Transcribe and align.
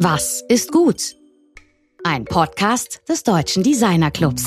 Was 0.00 0.44
ist 0.48 0.70
gut? 0.70 1.16
Ein 2.04 2.24
Podcast 2.24 3.00
des 3.08 3.24
Deutschen 3.24 3.64
Designer 3.64 4.12
Clubs. 4.12 4.46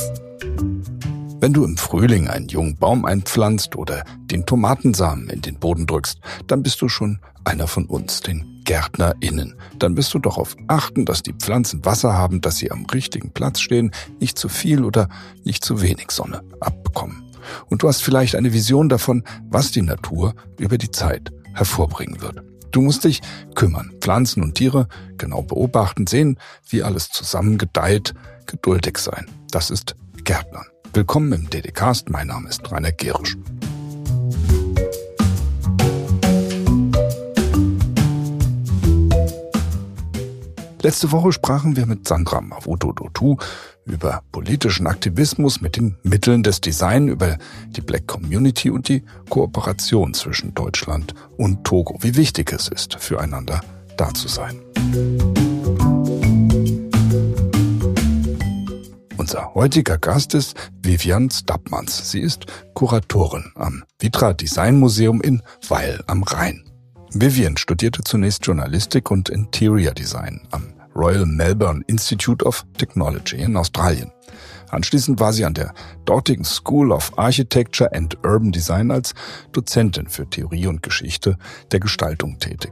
Wenn 1.42 1.52
du 1.52 1.66
im 1.66 1.76
Frühling 1.76 2.30
einen 2.30 2.48
jungen 2.48 2.78
Baum 2.78 3.04
einpflanzt 3.04 3.76
oder 3.76 4.06
den 4.28 4.46
Tomatensamen 4.46 5.30
in 5.30 5.42
den 5.42 5.60
Boden 5.60 5.88
drückst, 5.88 6.22
dann 6.48 6.64
bist 6.64 6.82
du 6.82 6.88
schon 6.88 7.20
einer 7.44 7.68
von 7.68 7.86
uns, 7.86 8.22
den 8.22 8.62
GärtnerInnen. 8.64 9.56
Dann 9.78 9.98
wirst 9.98 10.14
du 10.14 10.20
darauf 10.20 10.56
achten, 10.70 11.06
dass 11.06 11.22
die 11.22 11.34
Pflanzen 11.34 11.84
Wasser 11.84 12.14
haben, 12.14 12.40
dass 12.40 12.56
sie 12.56 12.72
am 12.72 12.86
richtigen 12.86 13.32
Platz 13.34 13.60
stehen, 13.60 13.92
nicht 14.22 14.40
zu 14.40 14.48
viel 14.48 14.86
oder 14.86 15.10
nicht 15.44 15.66
zu 15.66 15.82
wenig 15.82 16.12
Sonne 16.12 16.44
abbekommen. 16.62 17.24
Und 17.68 17.84
du 17.84 17.90
hast 17.90 18.02
vielleicht 18.04 18.36
eine 18.36 18.54
Vision 18.54 18.88
davon, 18.88 19.26
was 19.50 19.72
die 19.72 19.82
Natur 19.82 20.34
über 20.58 20.78
die 20.78 20.92
Zeit 20.92 21.34
hervorbringen 21.54 22.22
wird. 22.22 22.42
Du 22.72 22.80
musst 22.80 23.04
dich 23.04 23.22
kümmern, 23.54 23.92
Pflanzen 24.00 24.42
und 24.42 24.56
Tiere 24.56 24.88
genau 25.18 25.42
beobachten, 25.42 26.08
sehen, 26.08 26.40
wie 26.70 26.84
alles 26.84 27.10
zusammen 27.10 27.58
gedeiht, 27.58 28.14
geduldig 28.46 28.98
sein. 28.98 29.26
Das 29.52 29.70
ist 29.70 29.96
Gärtnern. 30.24 30.66
Willkommen 30.94 31.34
im 31.34 31.50
DDcast, 31.50 32.10
mein 32.10 32.28
Name 32.28 32.48
ist 32.48 32.72
Rainer 32.72 32.94
Gerisch. 32.94 33.36
Letzte 40.82 41.12
Woche 41.12 41.34
sprachen 41.34 41.76
wir 41.76 41.86
mit 41.86 42.08
Sandra 42.08 42.40
Mavuto-Dotu 42.40 43.36
über 43.86 44.22
politischen 44.32 44.88
Aktivismus 44.88 45.62
mit 45.62 45.78
den 45.78 45.98
Mitteln 46.04 46.44
des 46.44 46.62
Design, 46.62 47.08
über 47.08 47.38
die 47.68 47.82
Black 47.82 48.08
Community 48.08 48.70
und 48.70 48.88
die 48.88 49.04
Kooperation 49.30 50.14
zwischen 50.14 50.54
Deutschland 50.54 51.14
und 51.38 51.64
Togo. 51.64 51.98
Wie 52.02 52.16
wichtig 52.16 52.52
es 52.54 52.68
ist, 52.68 52.96
füreinander 52.96 53.62
da 53.98 54.14
zu 54.14 54.28
sein. 54.28 54.60
Unser 59.18 59.54
heutiger 59.54 59.98
Gast 59.98 60.34
ist 60.34 60.56
Vivian 60.82 61.30
Stappmanns. 61.30 62.10
Sie 62.12 62.22
ist 62.22 62.46
Kuratorin 62.74 63.52
am 63.56 63.84
Vitra 64.00 64.34
Design 64.34 64.80
Museum 64.80 65.22
in 65.22 65.44
Weil 65.68 66.02
am 66.08 66.24
Rhein. 66.24 66.64
Vivian 67.14 67.58
studierte 67.58 68.04
zunächst 68.04 68.46
Journalistik 68.46 69.12
und 69.12 69.30
Interior 69.30 69.94
Design 69.94 70.42
am 70.52 70.74
Royal 70.96 71.26
Melbourne 71.26 71.84
Institute 71.88 72.46
of 72.46 72.66
Technology 72.78 73.38
in 73.38 73.56
Australien. 73.56 74.12
Anschließend 74.70 75.20
war 75.20 75.34
sie 75.34 75.46
an 75.46 75.54
der 75.54 75.74
dortigen 76.06 76.46
School 76.46 76.92
of 76.92 77.12
Architecture 77.18 77.94
and 77.94 78.18
Urban 78.24 78.52
Design 78.52 78.90
als 78.90 79.14
Dozentin 79.52 80.08
für 80.08 80.30
Theorie 80.30 80.68
und 80.68 80.82
Geschichte 80.82 81.38
der 81.72 81.82
Gestaltung 81.82 82.40
tätig. 82.40 82.72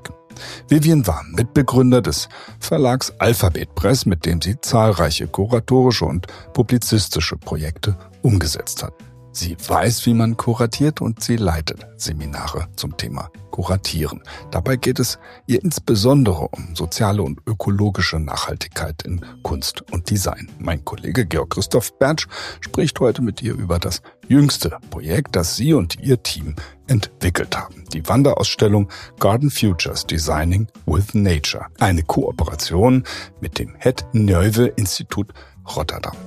Vivian 0.70 1.06
war 1.08 1.24
Mitbegründer 1.32 2.02
des 2.02 2.30
Verlags 2.60 3.12
Alphabet 3.20 3.76
Press, 3.76 4.06
mit 4.06 4.26
dem 4.26 4.42
sie 4.42 4.60
zahlreiche 4.62 5.28
kuratorische 5.28 6.06
und 6.06 6.28
publizistische 6.54 7.36
Projekte 7.36 7.98
umgesetzt 8.22 8.84
hat. 8.84 8.94
Sie 9.40 9.56
weiß, 9.56 10.06
wie 10.06 10.14
man 10.14 10.36
kuratiert 10.36 11.00
und 11.00 11.24
sie 11.24 11.38
leitet 11.38 11.88
Seminare 11.96 12.68
zum 12.76 12.98
Thema 12.98 13.30
Kuratieren. 13.52 14.22
Dabei 14.52 14.76
geht 14.76 15.00
es 15.00 15.18
ihr 15.48 15.64
insbesondere 15.64 16.50
um 16.50 16.76
soziale 16.76 17.24
und 17.24 17.40
ökologische 17.48 18.20
Nachhaltigkeit 18.20 19.04
in 19.04 19.26
Kunst 19.42 19.82
und 19.94 20.10
Design. 20.10 20.50
Mein 20.60 20.84
Kollege 20.84 21.26
Georg 21.26 21.52
Christoph 21.52 21.98
Bertsch 21.98 22.28
spricht 22.60 23.00
heute 23.00 23.22
mit 23.22 23.42
ihr 23.42 23.54
über 23.54 23.80
das 23.80 24.02
jüngste 24.28 24.78
Projekt, 24.90 25.38
das 25.38 25.56
sie 25.56 25.74
und 25.74 25.98
ihr 26.02 26.22
Team 26.22 26.58
entwickelt 26.88 27.56
haben. 27.56 27.86
Die 27.94 28.06
Wanderausstellung 28.10 28.90
Garden 29.22 29.52
Futures 29.52 30.06
Designing 30.06 30.68
with 30.86 31.14
Nature. 31.14 31.68
Eine 31.80 32.04
Kooperation 32.04 33.06
mit 33.40 33.58
dem 33.58 33.74
Het 33.78 34.06
Neuve 34.12 34.66
Institut 34.76 35.32
Rotterdam. 35.78 36.18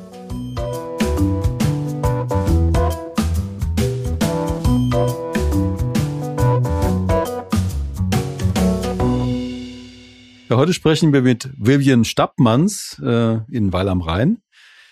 Ja, 10.53 10.59
heute 10.59 10.75
sprechen 10.75 11.15
wir 11.15 11.23
mit 11.23 11.49
Vivian 11.57 12.05
Stappmanns 12.05 13.01
äh, 13.03 13.39
in 13.51 13.73
Weil 13.73 13.89
am 13.89 14.03
Rhein. 14.03 14.43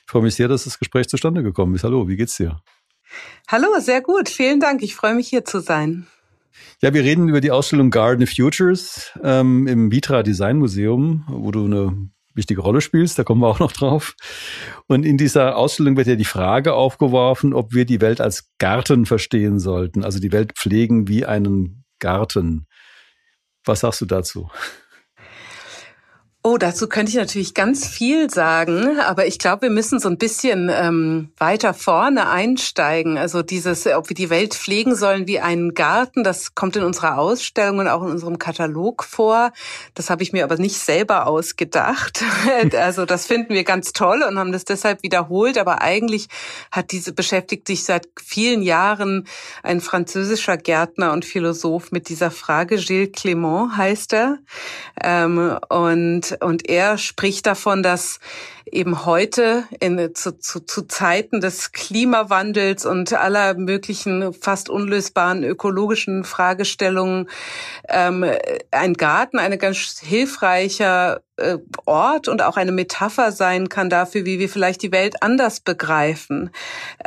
Ich 0.06 0.10
freue 0.10 0.22
mich 0.22 0.34
sehr, 0.34 0.48
dass 0.48 0.64
das 0.64 0.78
Gespräch 0.78 1.08
zustande 1.08 1.42
gekommen 1.42 1.74
ist. 1.74 1.84
Hallo, 1.84 2.08
wie 2.08 2.16
geht's 2.16 2.38
dir? 2.38 2.62
Hallo, 3.46 3.66
sehr 3.78 4.00
gut. 4.00 4.30
Vielen 4.30 4.58
Dank. 4.58 4.82
Ich 4.82 4.94
freue 4.94 5.14
mich 5.14 5.28
hier 5.28 5.44
zu 5.44 5.60
sein. 5.60 6.06
Ja, 6.80 6.94
wir 6.94 7.02
reden 7.02 7.28
über 7.28 7.42
die 7.42 7.50
Ausstellung 7.50 7.90
Garden 7.90 8.26
Futures 8.26 9.12
ähm, 9.22 9.66
im 9.66 9.92
Vitra 9.92 10.22
Design 10.22 10.56
Museum, 10.56 11.26
wo 11.28 11.50
du 11.50 11.66
eine 11.66 12.08
wichtige 12.32 12.62
Rolle 12.62 12.80
spielst. 12.80 13.18
Da 13.18 13.24
kommen 13.24 13.42
wir 13.42 13.48
auch 13.48 13.60
noch 13.60 13.72
drauf. 13.72 14.14
Und 14.86 15.04
in 15.04 15.18
dieser 15.18 15.58
Ausstellung 15.58 15.94
wird 15.98 16.06
ja 16.06 16.16
die 16.16 16.24
Frage 16.24 16.72
aufgeworfen, 16.72 17.52
ob 17.52 17.74
wir 17.74 17.84
die 17.84 18.00
Welt 18.00 18.22
als 18.22 18.48
Garten 18.56 19.04
verstehen 19.04 19.58
sollten, 19.58 20.04
also 20.04 20.20
die 20.20 20.32
Welt 20.32 20.54
pflegen 20.56 21.06
wie 21.06 21.26
einen 21.26 21.84
Garten. 21.98 22.66
Was 23.66 23.80
sagst 23.80 24.00
du 24.00 24.06
dazu? 24.06 24.48
Oh, 26.42 26.56
dazu 26.56 26.88
könnte 26.88 27.10
ich 27.10 27.18
natürlich 27.18 27.52
ganz 27.52 27.86
viel 27.86 28.30
sagen, 28.30 28.98
aber 29.00 29.26
ich 29.26 29.38
glaube, 29.38 29.62
wir 29.64 29.70
müssen 29.70 30.00
so 30.00 30.08
ein 30.08 30.16
bisschen 30.16 30.70
ähm, 30.72 31.28
weiter 31.36 31.74
vorne 31.74 32.30
einsteigen. 32.30 33.18
Also 33.18 33.42
dieses, 33.42 33.86
ob 33.86 34.08
wir 34.08 34.14
die 34.14 34.30
Welt 34.30 34.54
pflegen 34.54 34.96
sollen 34.96 35.28
wie 35.28 35.38
einen 35.38 35.74
Garten, 35.74 36.24
das 36.24 36.54
kommt 36.54 36.76
in 36.76 36.82
unserer 36.82 37.18
Ausstellung 37.18 37.80
und 37.80 37.88
auch 37.88 38.02
in 38.02 38.08
unserem 38.08 38.38
Katalog 38.38 39.04
vor. 39.04 39.52
Das 39.92 40.08
habe 40.08 40.22
ich 40.22 40.32
mir 40.32 40.44
aber 40.44 40.56
nicht 40.56 40.78
selber 40.78 41.26
ausgedacht. 41.26 42.24
also 42.74 43.04
das 43.04 43.26
finden 43.26 43.52
wir 43.52 43.64
ganz 43.64 43.92
toll 43.92 44.24
und 44.26 44.38
haben 44.38 44.52
das 44.52 44.64
deshalb 44.64 45.02
wiederholt. 45.02 45.58
Aber 45.58 45.82
eigentlich 45.82 46.28
hat 46.72 46.90
diese 46.92 47.12
beschäftigt 47.12 47.66
sich 47.66 47.84
seit 47.84 48.08
vielen 48.18 48.62
Jahren 48.62 49.26
ein 49.62 49.82
französischer 49.82 50.56
Gärtner 50.56 51.12
und 51.12 51.26
Philosoph 51.26 51.92
mit 51.92 52.08
dieser 52.08 52.30
Frage. 52.30 52.76
Gilles 52.76 53.10
Clément 53.10 53.76
heißt 53.76 54.14
er. 54.14 54.38
Ähm, 55.04 55.58
und 55.68 56.29
und 56.40 56.68
er 56.68 56.98
spricht 56.98 57.46
davon, 57.46 57.82
dass 57.82 58.20
eben 58.72 59.04
heute 59.04 59.64
in, 59.80 60.14
zu, 60.14 60.38
zu, 60.38 60.60
zu 60.60 60.82
Zeiten 60.82 61.40
des 61.40 61.72
Klimawandels 61.72 62.86
und 62.86 63.12
aller 63.12 63.54
möglichen 63.54 64.32
fast 64.32 64.68
unlösbaren 64.68 65.42
ökologischen 65.44 66.24
Fragestellungen 66.24 67.28
ähm, 67.88 68.24
ein 68.70 68.94
Garten 68.94 69.38
eine 69.38 69.58
ganz 69.58 70.00
hilfreicher 70.00 71.20
äh, 71.40 71.58
Ort 71.86 72.28
und 72.28 72.42
auch 72.42 72.56
eine 72.56 72.72
Metapher 72.72 73.32
sein 73.32 73.68
kann 73.68 73.90
dafür, 73.90 74.24
wie 74.24 74.38
wir 74.38 74.48
vielleicht 74.48 74.82
die 74.82 74.92
Welt 74.92 75.22
anders 75.22 75.60
begreifen. 75.60 76.50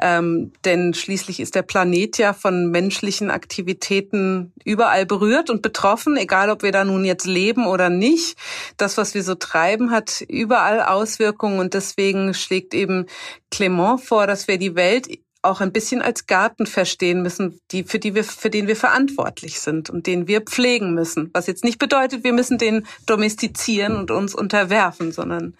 Ähm, 0.02 0.52
denn 0.66 0.94
schließlich 0.94 1.40
ist 1.40 1.56
der 1.56 1.62
Planet 1.62 2.18
ja 2.18 2.34
von 2.34 2.72
menschlichen 2.72 3.32
Aktivitäten 3.32 4.52
überall 4.66 5.06
berührt 5.06 5.50
und 5.50 5.62
betroffen, 5.62 6.18
egal 6.18 6.50
ob 6.50 6.64
wir 6.64 6.72
da 6.72 6.84
nun 6.84 7.06
jetzt 7.06 7.26
leben 7.26 7.68
oder 7.68 7.90
nicht. 7.90 8.38
Das, 8.78 8.98
was 8.98 9.14
wir 9.14 9.24
so 9.24 9.36
treiben, 9.36 9.92
hat 9.92 10.22
überall 10.28 10.82
Auswirkungen 10.82 11.60
und 11.60 11.74
deswegen 11.74 12.34
schlägt 12.34 12.74
eben 12.74 13.06
Clement 13.52 14.02
vor, 14.02 14.28
dass 14.28 14.48
wir 14.48 14.58
die 14.58 14.76
Welt 14.76 15.08
auch 15.44 15.62
ein 15.62 15.72
bisschen 15.72 16.02
als 16.02 16.26
Garten 16.26 16.66
verstehen 16.66 17.22
müssen, 17.22 17.60
die, 17.72 17.84
für, 17.84 18.00
die 18.00 18.16
wir, 18.16 18.24
für 18.24 18.50
den 18.50 18.68
wir 18.68 18.76
verantwortlich 18.76 19.60
sind 19.60 19.90
und 19.90 20.08
den 20.08 20.28
wir 20.28 20.42
pflegen 20.42 20.94
müssen. 20.94 21.30
Was 21.34 21.48
jetzt 21.48 21.64
nicht 21.64 21.80
bedeutet, 21.80 22.24
wir 22.24 22.34
müssen 22.34 22.58
den 22.58 22.86
domestizieren 23.06 23.96
und 23.98 24.10
uns 24.10 24.34
unterwerfen, 24.34 25.12
sondern 25.12 25.56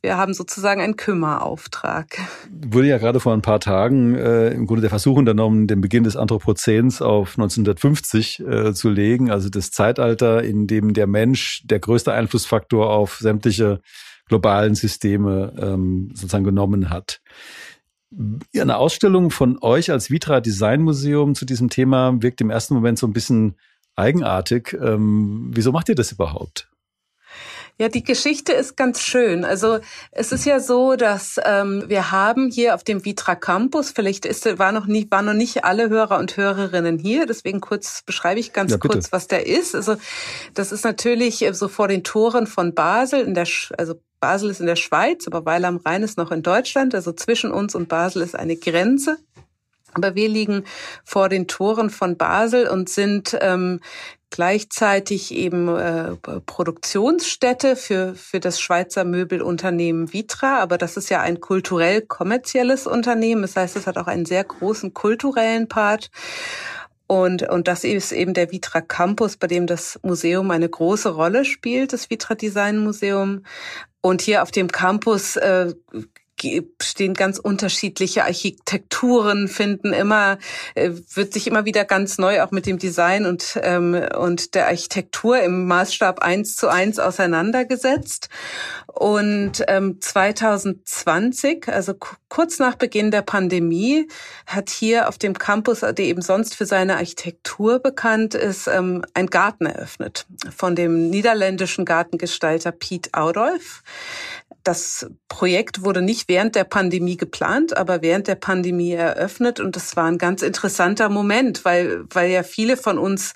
wir 0.00 0.16
haben 0.16 0.32
sozusagen 0.32 0.80
einen 0.80 0.96
Kümmerauftrag. 0.96 2.18
Wurde 2.50 2.88
ja 2.88 2.98
gerade 2.98 3.18
vor 3.18 3.32
ein 3.32 3.42
paar 3.42 3.58
Tagen 3.58 4.14
äh, 4.14 4.50
im 4.50 4.66
Grunde 4.66 4.82
der 4.82 4.90
Versuch 4.90 5.16
unternommen, 5.16 5.66
den 5.66 5.80
Beginn 5.80 6.04
des 6.04 6.16
Anthropozäns 6.16 7.02
auf 7.02 7.30
1950 7.30 8.40
äh, 8.40 8.74
zu 8.74 8.90
legen, 8.90 9.30
also 9.30 9.48
das 9.48 9.70
Zeitalter, 9.70 10.42
in 10.44 10.68
dem 10.68 10.94
der 10.94 11.08
Mensch 11.08 11.62
der 11.64 11.80
größte 11.80 12.12
Einflussfaktor 12.12 12.90
auf 12.90 13.18
sämtliche 13.18 13.80
globalen 14.28 14.74
Systeme 14.74 15.52
ähm, 15.58 16.10
sozusagen 16.14 16.44
genommen 16.44 16.90
hat. 16.90 17.20
Eine 18.56 18.76
Ausstellung 18.78 19.30
von 19.30 19.58
euch 19.60 19.90
als 19.90 20.10
Vitra 20.10 20.40
Design 20.40 20.82
Museum 20.82 21.34
zu 21.34 21.44
diesem 21.44 21.68
Thema 21.68 22.22
wirkt 22.22 22.40
im 22.40 22.50
ersten 22.50 22.74
Moment 22.74 22.98
so 22.98 23.06
ein 23.06 23.12
bisschen 23.12 23.56
eigenartig. 23.96 24.76
Ähm, 24.80 25.50
wieso 25.52 25.72
macht 25.72 25.88
ihr 25.88 25.94
das 25.94 26.12
überhaupt? 26.12 26.70
Ja, 27.80 27.88
die 27.88 28.02
Geschichte 28.02 28.52
ist 28.52 28.76
ganz 28.76 29.00
schön. 29.00 29.44
Also 29.44 29.78
es 30.10 30.32
ist 30.32 30.44
ja 30.44 30.58
so, 30.58 30.96
dass 30.96 31.40
ähm, 31.44 31.84
wir 31.86 32.10
haben 32.10 32.50
hier 32.50 32.74
auf 32.74 32.82
dem 32.82 33.04
Vitra 33.04 33.36
Campus, 33.36 33.92
vielleicht 33.92 34.26
ist, 34.26 34.58
war 34.58 34.72
noch 34.72 34.86
nicht, 34.86 35.12
waren 35.12 35.26
noch 35.26 35.32
nicht 35.32 35.64
alle 35.64 35.88
Hörer 35.88 36.18
und 36.18 36.36
Hörerinnen 36.36 36.98
hier, 36.98 37.24
deswegen 37.26 37.60
kurz 37.60 38.02
beschreibe 38.02 38.40
ich 38.40 38.52
ganz 38.52 38.72
ja, 38.72 38.78
kurz, 38.78 39.12
was 39.12 39.28
der 39.28 39.46
ist. 39.46 39.76
Also 39.76 39.94
das 40.54 40.72
ist 40.72 40.84
natürlich 40.84 41.46
so 41.52 41.68
vor 41.68 41.86
den 41.86 42.02
Toren 42.02 42.48
von 42.48 42.74
Basel 42.74 43.20
in 43.20 43.34
der, 43.34 43.46
also 43.78 43.94
Basel 44.18 44.50
ist 44.50 44.60
in 44.60 44.66
der 44.66 44.76
Schweiz, 44.76 45.28
aber 45.28 45.46
Weil 45.46 45.64
am 45.64 45.76
Rhein 45.76 46.02
ist 46.02 46.18
noch 46.18 46.32
in 46.32 46.42
Deutschland. 46.42 46.96
Also 46.96 47.12
zwischen 47.12 47.52
uns 47.52 47.76
und 47.76 47.88
Basel 47.88 48.22
ist 48.22 48.34
eine 48.34 48.56
Grenze. 48.56 49.18
Aber 49.94 50.14
wir 50.14 50.28
liegen 50.28 50.64
vor 51.04 51.28
den 51.28 51.48
Toren 51.48 51.90
von 51.90 52.16
Basel 52.16 52.68
und 52.68 52.88
sind 52.88 53.36
ähm, 53.40 53.80
gleichzeitig 54.30 55.34
eben 55.34 55.68
äh, 55.68 56.16
Produktionsstätte 56.46 57.76
für, 57.76 58.14
für 58.14 58.40
das 58.40 58.60
Schweizer 58.60 59.04
Möbelunternehmen 59.04 60.12
Vitra. 60.12 60.60
Aber 60.60 60.78
das 60.78 60.96
ist 60.96 61.08
ja 61.08 61.20
ein 61.20 61.40
kulturell 61.40 62.02
kommerzielles 62.02 62.86
Unternehmen. 62.86 63.42
Das 63.42 63.56
heißt, 63.56 63.76
es 63.76 63.86
hat 63.86 63.98
auch 63.98 64.06
einen 64.06 64.26
sehr 64.26 64.44
großen 64.44 64.94
kulturellen 64.94 65.68
Part. 65.68 66.10
Und, 67.06 67.48
und 67.48 67.68
das 67.68 67.84
ist 67.84 68.12
eben 68.12 68.34
der 68.34 68.52
Vitra 68.52 68.82
Campus, 68.82 69.38
bei 69.38 69.46
dem 69.46 69.66
das 69.66 69.98
Museum 70.02 70.50
eine 70.50 70.68
große 70.68 71.08
Rolle 71.08 71.46
spielt, 71.46 71.94
das 71.94 72.10
Vitra 72.10 72.34
Design 72.34 72.78
Museum. 72.78 73.44
Und 74.02 74.20
hier 74.20 74.42
auf 74.42 74.50
dem 74.50 74.68
Campus 74.68 75.36
äh, 75.36 75.74
stehen 76.82 77.14
ganz 77.14 77.38
unterschiedliche 77.38 78.24
Architekturen, 78.24 79.48
finden 79.48 79.92
immer, 79.92 80.38
äh, 80.74 80.90
wird 81.14 81.32
sich 81.32 81.46
immer 81.46 81.64
wieder 81.64 81.84
ganz 81.84 82.18
neu 82.18 82.42
auch 82.42 82.50
mit 82.50 82.66
dem 82.66 82.78
Design 82.78 83.26
und, 83.26 83.58
ähm, 83.62 83.94
und 84.18 84.54
der 84.54 84.66
Architektur 84.66 85.40
im 85.40 85.66
Maßstab 85.66 86.20
eins 86.20 86.56
zu 86.56 86.68
eins 86.68 86.98
auseinandergesetzt. 86.98 88.28
Und 88.86 89.64
ähm, 89.68 90.00
2020, 90.00 91.68
also 91.68 91.94
kurz 92.28 92.58
nach 92.58 92.74
Beginn 92.74 93.10
der 93.10 93.22
Pandemie, 93.22 94.08
hat 94.46 94.70
hier 94.70 95.08
auf 95.08 95.18
dem 95.18 95.38
Campus, 95.38 95.80
der 95.80 95.98
eben 95.98 96.22
sonst 96.22 96.56
für 96.56 96.66
seine 96.66 96.96
Architektur 96.96 97.78
bekannt 97.78 98.34
ist, 98.34 98.66
ähm, 98.66 99.04
ein 99.14 99.28
Garten 99.28 99.66
eröffnet 99.66 100.26
von 100.54 100.74
dem 100.74 101.10
niederländischen 101.10 101.84
Gartengestalter 101.84 102.72
Piet 102.72 103.14
Audolf 103.14 103.82
das 104.68 105.06
Projekt 105.28 105.82
wurde 105.82 106.02
nicht 106.02 106.28
während 106.28 106.54
der 106.54 106.64
Pandemie 106.64 107.16
geplant, 107.16 107.74
aber 107.74 108.02
während 108.02 108.28
der 108.28 108.34
Pandemie 108.34 108.92
eröffnet. 108.92 109.60
Und 109.60 109.76
das 109.76 109.96
war 109.96 110.04
ein 110.04 110.18
ganz 110.18 110.42
interessanter 110.42 111.08
Moment, 111.08 111.64
weil, 111.64 112.04
weil 112.10 112.30
ja 112.30 112.42
viele 112.42 112.76
von 112.76 112.98
uns 112.98 113.32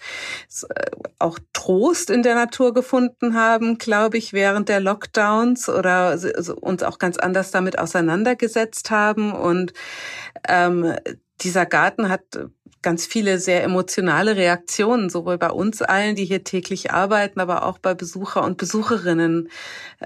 äh, 0.68 0.90
auch 1.18 1.38
Trost 1.54 2.10
in 2.10 2.22
der 2.22 2.34
Natur 2.34 2.74
gefunden 2.74 3.34
haben, 3.34 3.78
glaube 3.78 4.18
ich, 4.18 4.34
während 4.34 4.68
der 4.68 4.80
Lockdowns 4.80 5.70
oder 5.70 6.18
uns 6.60 6.82
auch 6.82 6.98
ganz 6.98 7.16
anders 7.16 7.50
damit 7.50 7.78
auseinandergesetzt 7.78 8.90
haben. 8.90 9.32
Und 9.32 9.72
ähm, 10.46 10.94
dieser 11.40 11.64
Garten 11.64 12.10
hat 12.10 12.24
ganz 12.82 13.06
viele 13.06 13.38
sehr 13.38 13.62
emotionale 13.62 14.36
Reaktionen, 14.36 15.08
sowohl 15.08 15.38
bei 15.38 15.50
uns 15.50 15.82
allen, 15.82 16.16
die 16.16 16.24
hier 16.24 16.44
täglich 16.44 16.90
arbeiten, 16.90 17.40
aber 17.40 17.64
auch 17.64 17.78
bei 17.78 17.94
Besucher 17.94 18.42
und 18.44 18.58
Besucherinnen 18.58 19.48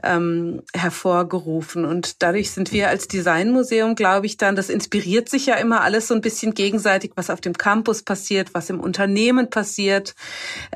ähm, 0.02 0.62
hervorgerufen. 0.74 1.84
Und 1.84 2.22
dadurch 2.22 2.50
sind 2.50 2.72
wir 2.72 2.88
als 2.88 3.08
Designmuseum, 3.08 3.94
glaube 3.94 4.26
ich, 4.26 4.36
dann, 4.36 4.56
das 4.56 4.68
inspiriert 4.68 5.28
sich 5.28 5.46
ja 5.46 5.56
immer 5.56 5.82
alles 5.82 6.08
so 6.08 6.14
ein 6.14 6.20
bisschen 6.20 6.54
gegenseitig, 6.54 7.12
was 7.16 7.30
auf 7.30 7.40
dem 7.40 7.54
Campus 7.54 8.02
passiert, 8.02 8.54
was 8.54 8.70
im 8.70 8.80
Unternehmen 8.80 9.50
passiert, 9.50 10.14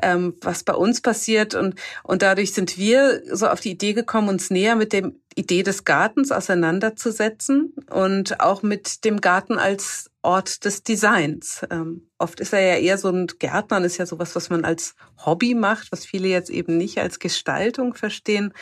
ähm, 0.01 0.35
was 0.41 0.63
bei 0.63 0.73
uns 0.73 1.01
passiert. 1.01 1.55
Und, 1.55 1.75
und 2.03 2.21
dadurch 2.21 2.53
sind 2.53 2.77
wir 2.77 3.21
so 3.31 3.47
auf 3.47 3.59
die 3.59 3.71
Idee 3.71 3.93
gekommen, 3.93 4.29
uns 4.29 4.49
näher 4.49 4.75
mit 4.75 4.93
dem 4.93 5.21
Idee 5.35 5.63
des 5.63 5.85
Gartens 5.85 6.31
auseinanderzusetzen 6.31 7.73
und 7.89 8.41
auch 8.41 8.63
mit 8.63 9.05
dem 9.05 9.21
Garten 9.21 9.57
als 9.57 10.10
Ort 10.23 10.65
des 10.65 10.83
Designs. 10.83 11.65
Ähm, 11.71 12.07
oft 12.19 12.39
ist 12.39 12.53
er 12.53 12.61
ja 12.61 12.75
eher 12.75 12.97
so 12.97 13.09
ein 13.09 13.27
Gärtnern 13.39 13.83
ist 13.83 13.97
ja 13.97 14.05
sowas, 14.05 14.35
was 14.35 14.49
man 14.51 14.65
als 14.65 14.95
Hobby 15.25 15.55
macht, 15.55 15.91
was 15.91 16.05
viele 16.05 16.27
jetzt 16.27 16.49
eben 16.51 16.77
nicht 16.77 16.99
als 16.99 17.17
Gestaltung 17.17 17.95
verstehen. 17.95 18.53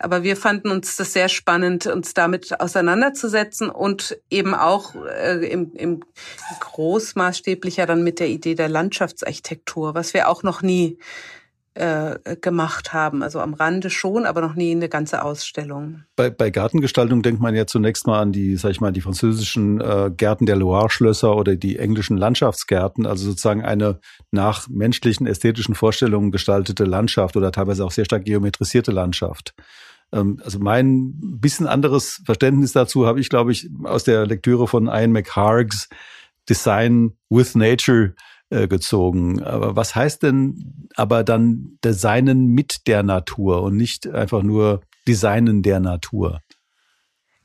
Aber 0.00 0.24
wir 0.24 0.36
fanden 0.36 0.70
uns 0.70 0.96
das 0.96 1.12
sehr 1.12 1.28
spannend, 1.28 1.86
uns 1.86 2.14
damit 2.14 2.60
auseinanderzusetzen 2.60 3.70
und 3.70 4.18
eben 4.28 4.54
auch 4.54 4.94
äh, 5.06 5.46
im, 5.46 5.72
im 5.74 6.00
großmaßstäblicher 6.60 7.86
dann 7.86 8.02
mit 8.02 8.18
der 8.18 8.28
Idee 8.28 8.56
der 8.56 8.68
Landschaftsarchitektur, 8.68 9.94
was 9.94 10.14
wir 10.14 10.28
auch 10.28 10.42
noch 10.42 10.62
nie 10.62 10.98
äh, 11.74 12.36
gemacht 12.40 12.92
haben. 12.92 13.22
Also 13.22 13.40
am 13.40 13.54
Rande 13.54 13.90
schon, 13.90 14.26
aber 14.26 14.40
noch 14.40 14.54
nie 14.54 14.72
eine 14.72 14.88
ganze 14.88 15.22
Ausstellung. 15.24 16.04
Bei, 16.16 16.30
bei 16.30 16.50
Gartengestaltung 16.50 17.22
denkt 17.22 17.40
man 17.40 17.54
ja 17.54 17.66
zunächst 17.66 18.06
mal 18.06 18.20
an 18.20 18.32
die, 18.32 18.56
sag 18.56 18.70
ich 18.70 18.80
mal, 18.80 18.92
die 18.92 19.00
französischen 19.00 19.80
äh, 19.80 20.10
Gärten 20.16 20.46
der 20.46 20.56
Loire-Schlösser 20.56 21.34
oder 21.36 21.56
die 21.56 21.78
englischen 21.78 22.16
Landschaftsgärten, 22.16 23.06
also 23.06 23.26
sozusagen 23.26 23.64
eine 23.64 23.98
nach 24.30 24.68
menschlichen 24.68 25.26
ästhetischen 25.26 25.74
Vorstellungen 25.74 26.30
gestaltete 26.30 26.84
Landschaft 26.84 27.36
oder 27.36 27.50
teilweise 27.50 27.84
auch 27.84 27.92
sehr 27.92 28.04
stark 28.04 28.24
geometrisierte 28.24 28.92
Landschaft. 28.92 29.54
Ähm, 30.12 30.40
also 30.44 30.58
mein 30.60 31.12
bisschen 31.16 31.66
anderes 31.66 32.22
Verständnis 32.24 32.72
dazu 32.72 33.06
habe 33.06 33.20
ich, 33.20 33.28
glaube 33.28 33.52
ich, 33.52 33.68
aus 33.82 34.04
der 34.04 34.26
Lektüre 34.26 34.68
von 34.68 34.86
Ian 34.86 35.12
McHargs 35.12 35.88
Design 36.48 37.16
with 37.30 37.54
Nature 37.54 38.14
äh, 38.50 38.68
gezogen. 38.68 39.42
Aber 39.42 39.76
was 39.76 39.94
heißt 39.94 40.22
denn 40.22 40.88
aber 40.96 41.24
dann 41.24 41.78
Designen 41.84 42.46
mit 42.46 42.86
der 42.86 43.02
Natur 43.02 43.62
und 43.62 43.76
nicht 43.76 44.06
einfach 44.06 44.42
nur 44.42 44.82
Designen 45.06 45.62
der 45.62 45.80
Natur? 45.80 46.40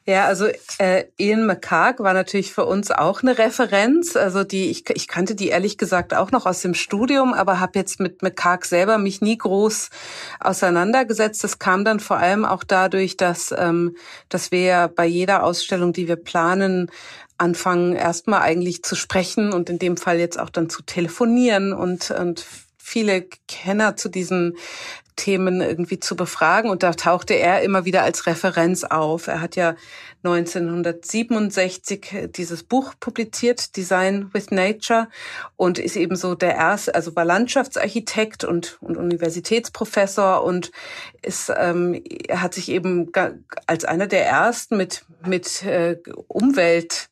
Ja, 0.09 0.25
also 0.25 0.47
äh, 0.79 1.03
Ian 1.19 1.45
McCarg 1.45 1.99
war 1.99 2.15
natürlich 2.15 2.51
für 2.51 2.65
uns 2.65 2.89
auch 2.89 3.21
eine 3.21 3.37
Referenz. 3.37 4.15
Also 4.15 4.43
die 4.43 4.71
ich, 4.71 4.89
ich 4.89 5.07
kannte 5.07 5.35
die 5.35 5.49
ehrlich 5.49 5.77
gesagt 5.77 6.15
auch 6.15 6.31
noch 6.31 6.47
aus 6.47 6.63
dem 6.63 6.73
Studium, 6.73 7.35
aber 7.35 7.59
habe 7.59 7.77
jetzt 7.77 7.99
mit 7.99 8.23
McCarg 8.23 8.65
selber 8.65 8.97
mich 8.97 9.21
nie 9.21 9.37
groß 9.37 9.91
auseinandergesetzt. 10.39 11.43
Das 11.43 11.59
kam 11.59 11.85
dann 11.85 11.99
vor 11.99 12.17
allem 12.17 12.43
auch 12.43 12.63
dadurch, 12.63 13.17
dass 13.17 13.53
ähm, 13.55 13.95
dass 14.29 14.49
wir 14.49 14.91
bei 14.95 15.05
jeder 15.05 15.43
Ausstellung, 15.43 15.93
die 15.93 16.07
wir 16.07 16.15
planen, 16.15 16.89
anfangen 17.37 17.95
erstmal 17.95 18.41
eigentlich 18.41 18.81
zu 18.81 18.95
sprechen 18.95 19.53
und 19.53 19.69
in 19.69 19.77
dem 19.77 19.95
Fall 19.95 20.17
jetzt 20.17 20.39
auch 20.39 20.49
dann 20.49 20.71
zu 20.71 20.81
telefonieren 20.81 21.71
und, 21.71 22.09
und 22.09 22.43
viele 22.79 23.27
Kenner 23.47 23.95
zu 23.95 24.09
diesen 24.09 24.57
Themen 25.19 25.59
irgendwie 25.59 25.99
zu 25.99 26.15
befragen. 26.15 26.71
Und 26.71 26.81
da 26.81 26.93
tauchte 26.93 27.33
er 27.33 27.61
immer 27.61 27.83
wieder 27.83 28.03
als 28.03 28.25
Referenz 28.25 28.85
auf. 28.85 29.27
Er 29.27 29.41
hat 29.41 29.57
ja 29.57 29.75
1967 30.23 32.29
dieses 32.35 32.63
Buch 32.63 32.93
publiziert, 32.99 33.75
Design 33.75 34.29
with 34.33 34.51
Nature, 34.51 35.09
und 35.57 35.77
ist 35.77 35.97
eben 35.97 36.15
so 36.15 36.35
der 36.35 36.55
erste, 36.55 36.95
also 36.95 37.15
war 37.15 37.25
Landschaftsarchitekt 37.25 38.45
und, 38.45 38.77
und 38.81 38.97
Universitätsprofessor 38.97 40.43
und 40.43 40.71
ist, 41.21 41.51
ähm, 41.55 42.01
hat 42.31 42.53
sich 42.53 42.69
eben 42.69 43.11
als 43.67 43.85
einer 43.85 44.07
der 44.07 44.25
ersten 44.25 44.77
mit, 44.77 45.05
mit 45.25 45.63
äh, 45.63 45.97
Umwelt 46.27 47.08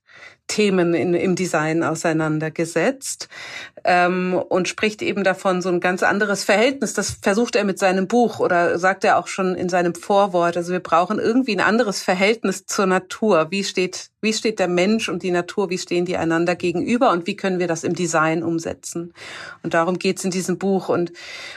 Themen 0.48 0.94
in, 0.94 1.14
im 1.14 1.36
Design 1.36 1.84
auseinandergesetzt 1.84 3.28
ähm, 3.84 4.34
und 4.34 4.68
spricht 4.68 5.02
eben 5.02 5.24
davon 5.24 5.62
so 5.62 5.70
ein 5.70 5.80
ganz 5.80 6.04
anderes 6.04 6.44
Verhältnis. 6.44 6.94
Das 6.94 7.18
versucht 7.22 7.56
er 7.56 7.64
mit 7.64 7.80
seinem 7.80 8.08
Buch 8.08 8.40
oder 8.40 8.80
sagt 8.80 9.04
er 9.04 9.18
auch 9.18 9.28
schon 9.28 9.56
in 9.56 9.70
seinem 9.70 9.96
Vorwort. 9.96 10.58
Also 10.58 10.72
wir 10.72 10.80
brauchen 10.80 11.20
irgendwie 11.20 11.56
ein 11.56 11.62
anderes 11.62 12.02
Verhältnis 12.02 12.66
zur 12.66 12.86
Natur. 12.86 13.48
Wie 13.50 13.64
steht, 13.64 14.10
wie 14.22 14.34
steht 14.34 14.60
der 14.60 14.68
Mensch 14.68 15.10
und 15.10 15.22
die 15.22 15.32
Natur, 15.32 15.70
wie 15.70 15.78
stehen 15.78 16.06
die 16.06 16.18
einander 16.18 16.56
gegenüber 16.56 17.12
und 17.12 17.28
wie 17.28 17.36
können 17.36 17.60
wir 17.60 17.68
das 17.68 17.84
im 17.84 17.94
Design 17.94 18.44
umsetzen? 18.44 19.14
Und 19.62 19.74
darum 19.74 20.00
geht's 20.00 20.24
in 20.24 20.32
diesem 20.32 20.58
Buch. 20.58 20.90
Und, 20.90 21.14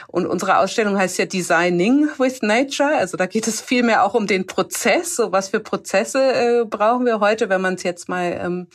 und 0.07 0.27
unsere 0.27 0.57
Ausstellung 0.59 0.97
heißt 0.97 1.17
ja 1.17 1.25
Designing 1.25 2.09
with 2.19 2.41
Nature. 2.43 2.95
Also 2.97 3.17
da 3.17 3.25
geht 3.25 3.47
es 3.47 3.61
vielmehr 3.61 4.03
auch 4.03 4.13
um 4.13 4.27
den 4.27 4.45
Prozess. 4.45 5.15
So 5.15 5.31
was 5.31 5.49
für 5.49 5.59
Prozesse 5.59 6.19
äh, 6.61 6.65
brauchen 6.65 7.05
wir 7.05 7.19
heute, 7.19 7.49
wenn 7.49 7.61
man 7.61 7.75
es 7.75 7.83
jetzt 7.83 8.09
mal 8.09 8.39
ähm, 8.39 8.67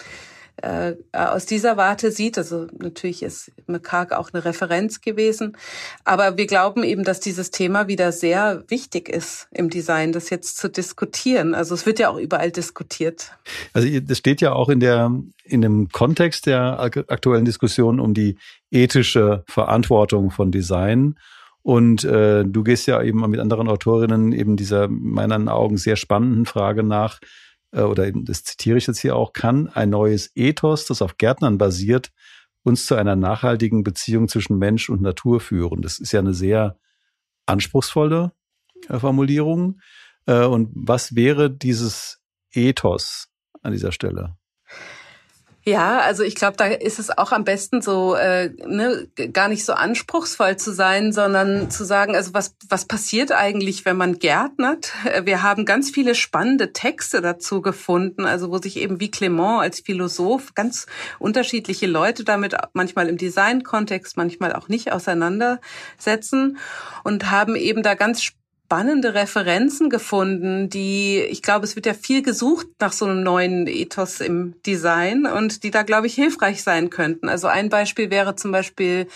äh, 0.62 0.94
aus 1.12 1.46
dieser 1.46 1.76
Warte 1.76 2.10
sieht. 2.10 2.38
Also 2.38 2.66
natürlich 2.78 3.22
ist 3.22 3.52
McCarg 3.66 4.12
auch 4.12 4.30
eine 4.32 4.44
Referenz 4.44 5.00
gewesen. 5.00 5.56
Aber 6.04 6.36
wir 6.36 6.46
glauben 6.46 6.82
eben, 6.82 7.04
dass 7.04 7.20
dieses 7.20 7.50
Thema 7.50 7.88
wieder 7.88 8.12
sehr 8.12 8.64
wichtig 8.68 9.08
ist 9.08 9.48
im 9.52 9.68
Design, 9.68 10.12
das 10.12 10.30
jetzt 10.30 10.56
zu 10.56 10.68
diskutieren. 10.68 11.54
Also 11.54 11.74
es 11.74 11.84
wird 11.84 11.98
ja 11.98 12.08
auch 12.08 12.18
überall 12.18 12.50
diskutiert. 12.50 13.32
Also 13.74 13.88
das 14.00 14.18
steht 14.18 14.40
ja 14.40 14.52
auch 14.52 14.68
in 14.68 14.80
der, 14.80 15.12
in 15.44 15.60
dem 15.60 15.88
Kontext 15.90 16.46
der 16.46 16.80
aktuellen 16.80 17.44
Diskussion 17.44 18.00
um 18.00 18.14
die 18.14 18.38
ethische 18.70 19.44
Verantwortung 19.46 20.30
von 20.30 20.50
Design. 20.50 21.16
Und 21.62 22.04
äh, 22.04 22.44
du 22.44 22.62
gehst 22.62 22.86
ja 22.86 23.02
eben 23.02 23.28
mit 23.28 23.40
anderen 23.40 23.68
Autorinnen 23.68 24.32
eben 24.32 24.56
dieser 24.56 24.86
meinen 24.88 25.48
Augen 25.48 25.76
sehr 25.76 25.96
spannenden 25.96 26.46
Frage 26.46 26.84
nach, 26.84 27.18
oder 27.84 28.10
das 28.10 28.44
zitiere 28.44 28.78
ich 28.78 28.86
jetzt 28.86 29.00
hier 29.00 29.16
auch, 29.16 29.32
kann 29.32 29.68
ein 29.68 29.90
neues 29.90 30.30
Ethos, 30.34 30.86
das 30.86 31.02
auf 31.02 31.18
Gärtnern 31.18 31.58
basiert, 31.58 32.12
uns 32.62 32.86
zu 32.86 32.94
einer 32.94 33.16
nachhaltigen 33.16 33.84
Beziehung 33.84 34.28
zwischen 34.28 34.58
Mensch 34.58 34.90
und 34.90 35.02
Natur 35.02 35.40
führen. 35.40 35.82
Das 35.82 35.98
ist 35.98 36.12
ja 36.12 36.20
eine 36.20 36.34
sehr 36.34 36.78
anspruchsvolle 37.46 38.32
äh, 38.88 38.98
Formulierung. 38.98 39.80
Äh, 40.26 40.44
und 40.44 40.70
was 40.74 41.14
wäre 41.14 41.50
dieses 41.50 42.20
Ethos 42.50 43.28
an 43.62 43.72
dieser 43.72 43.92
Stelle? 43.92 44.36
Ja, 45.68 45.98
also 45.98 46.22
ich 46.22 46.36
glaube, 46.36 46.56
da 46.56 46.66
ist 46.66 47.00
es 47.00 47.10
auch 47.18 47.32
am 47.32 47.42
besten 47.42 47.82
so 47.82 48.14
äh, 48.14 48.50
ne, 48.64 49.08
gar 49.32 49.48
nicht 49.48 49.64
so 49.64 49.72
anspruchsvoll 49.72 50.56
zu 50.56 50.72
sein, 50.72 51.12
sondern 51.12 51.72
zu 51.72 51.82
sagen, 51.82 52.14
also 52.14 52.34
was 52.34 52.54
was 52.68 52.84
passiert 52.84 53.32
eigentlich, 53.32 53.84
wenn 53.84 53.96
man 53.96 54.20
gärtnert? 54.20 54.92
Wir 55.24 55.42
haben 55.42 55.64
ganz 55.64 55.90
viele 55.90 56.14
spannende 56.14 56.72
Texte 56.72 57.20
dazu 57.20 57.62
gefunden, 57.62 58.26
also 58.26 58.52
wo 58.52 58.58
sich 58.58 58.76
eben 58.76 59.00
wie 59.00 59.10
Clement 59.10 59.60
als 59.60 59.80
Philosoph 59.80 60.54
ganz 60.54 60.86
unterschiedliche 61.18 61.88
Leute 61.88 62.22
damit 62.22 62.54
manchmal 62.72 63.08
im 63.08 63.16
Designkontext, 63.16 64.16
manchmal 64.16 64.52
auch 64.52 64.68
nicht 64.68 64.92
auseinandersetzen 64.92 66.58
und 67.02 67.32
haben 67.32 67.56
eben 67.56 67.82
da 67.82 67.94
ganz 67.94 68.22
spannende 68.66 69.14
Referenzen 69.14 69.90
gefunden, 69.90 70.68
die, 70.68 71.20
ich 71.20 71.40
glaube, 71.40 71.64
es 71.64 71.76
wird 71.76 71.86
ja 71.86 71.94
viel 71.94 72.22
gesucht 72.22 72.66
nach 72.80 72.92
so 72.92 73.04
einem 73.04 73.22
neuen 73.22 73.68
Ethos 73.68 74.20
im 74.20 74.60
Design 74.66 75.24
und 75.24 75.62
die 75.62 75.70
da, 75.70 75.84
glaube 75.84 76.08
ich, 76.08 76.16
hilfreich 76.16 76.64
sein 76.64 76.90
könnten. 76.90 77.28
Also 77.28 77.46
ein 77.46 77.68
Beispiel 77.68 78.10
wäre 78.10 78.34
zum 78.34 78.50
Beispiel 78.50 79.06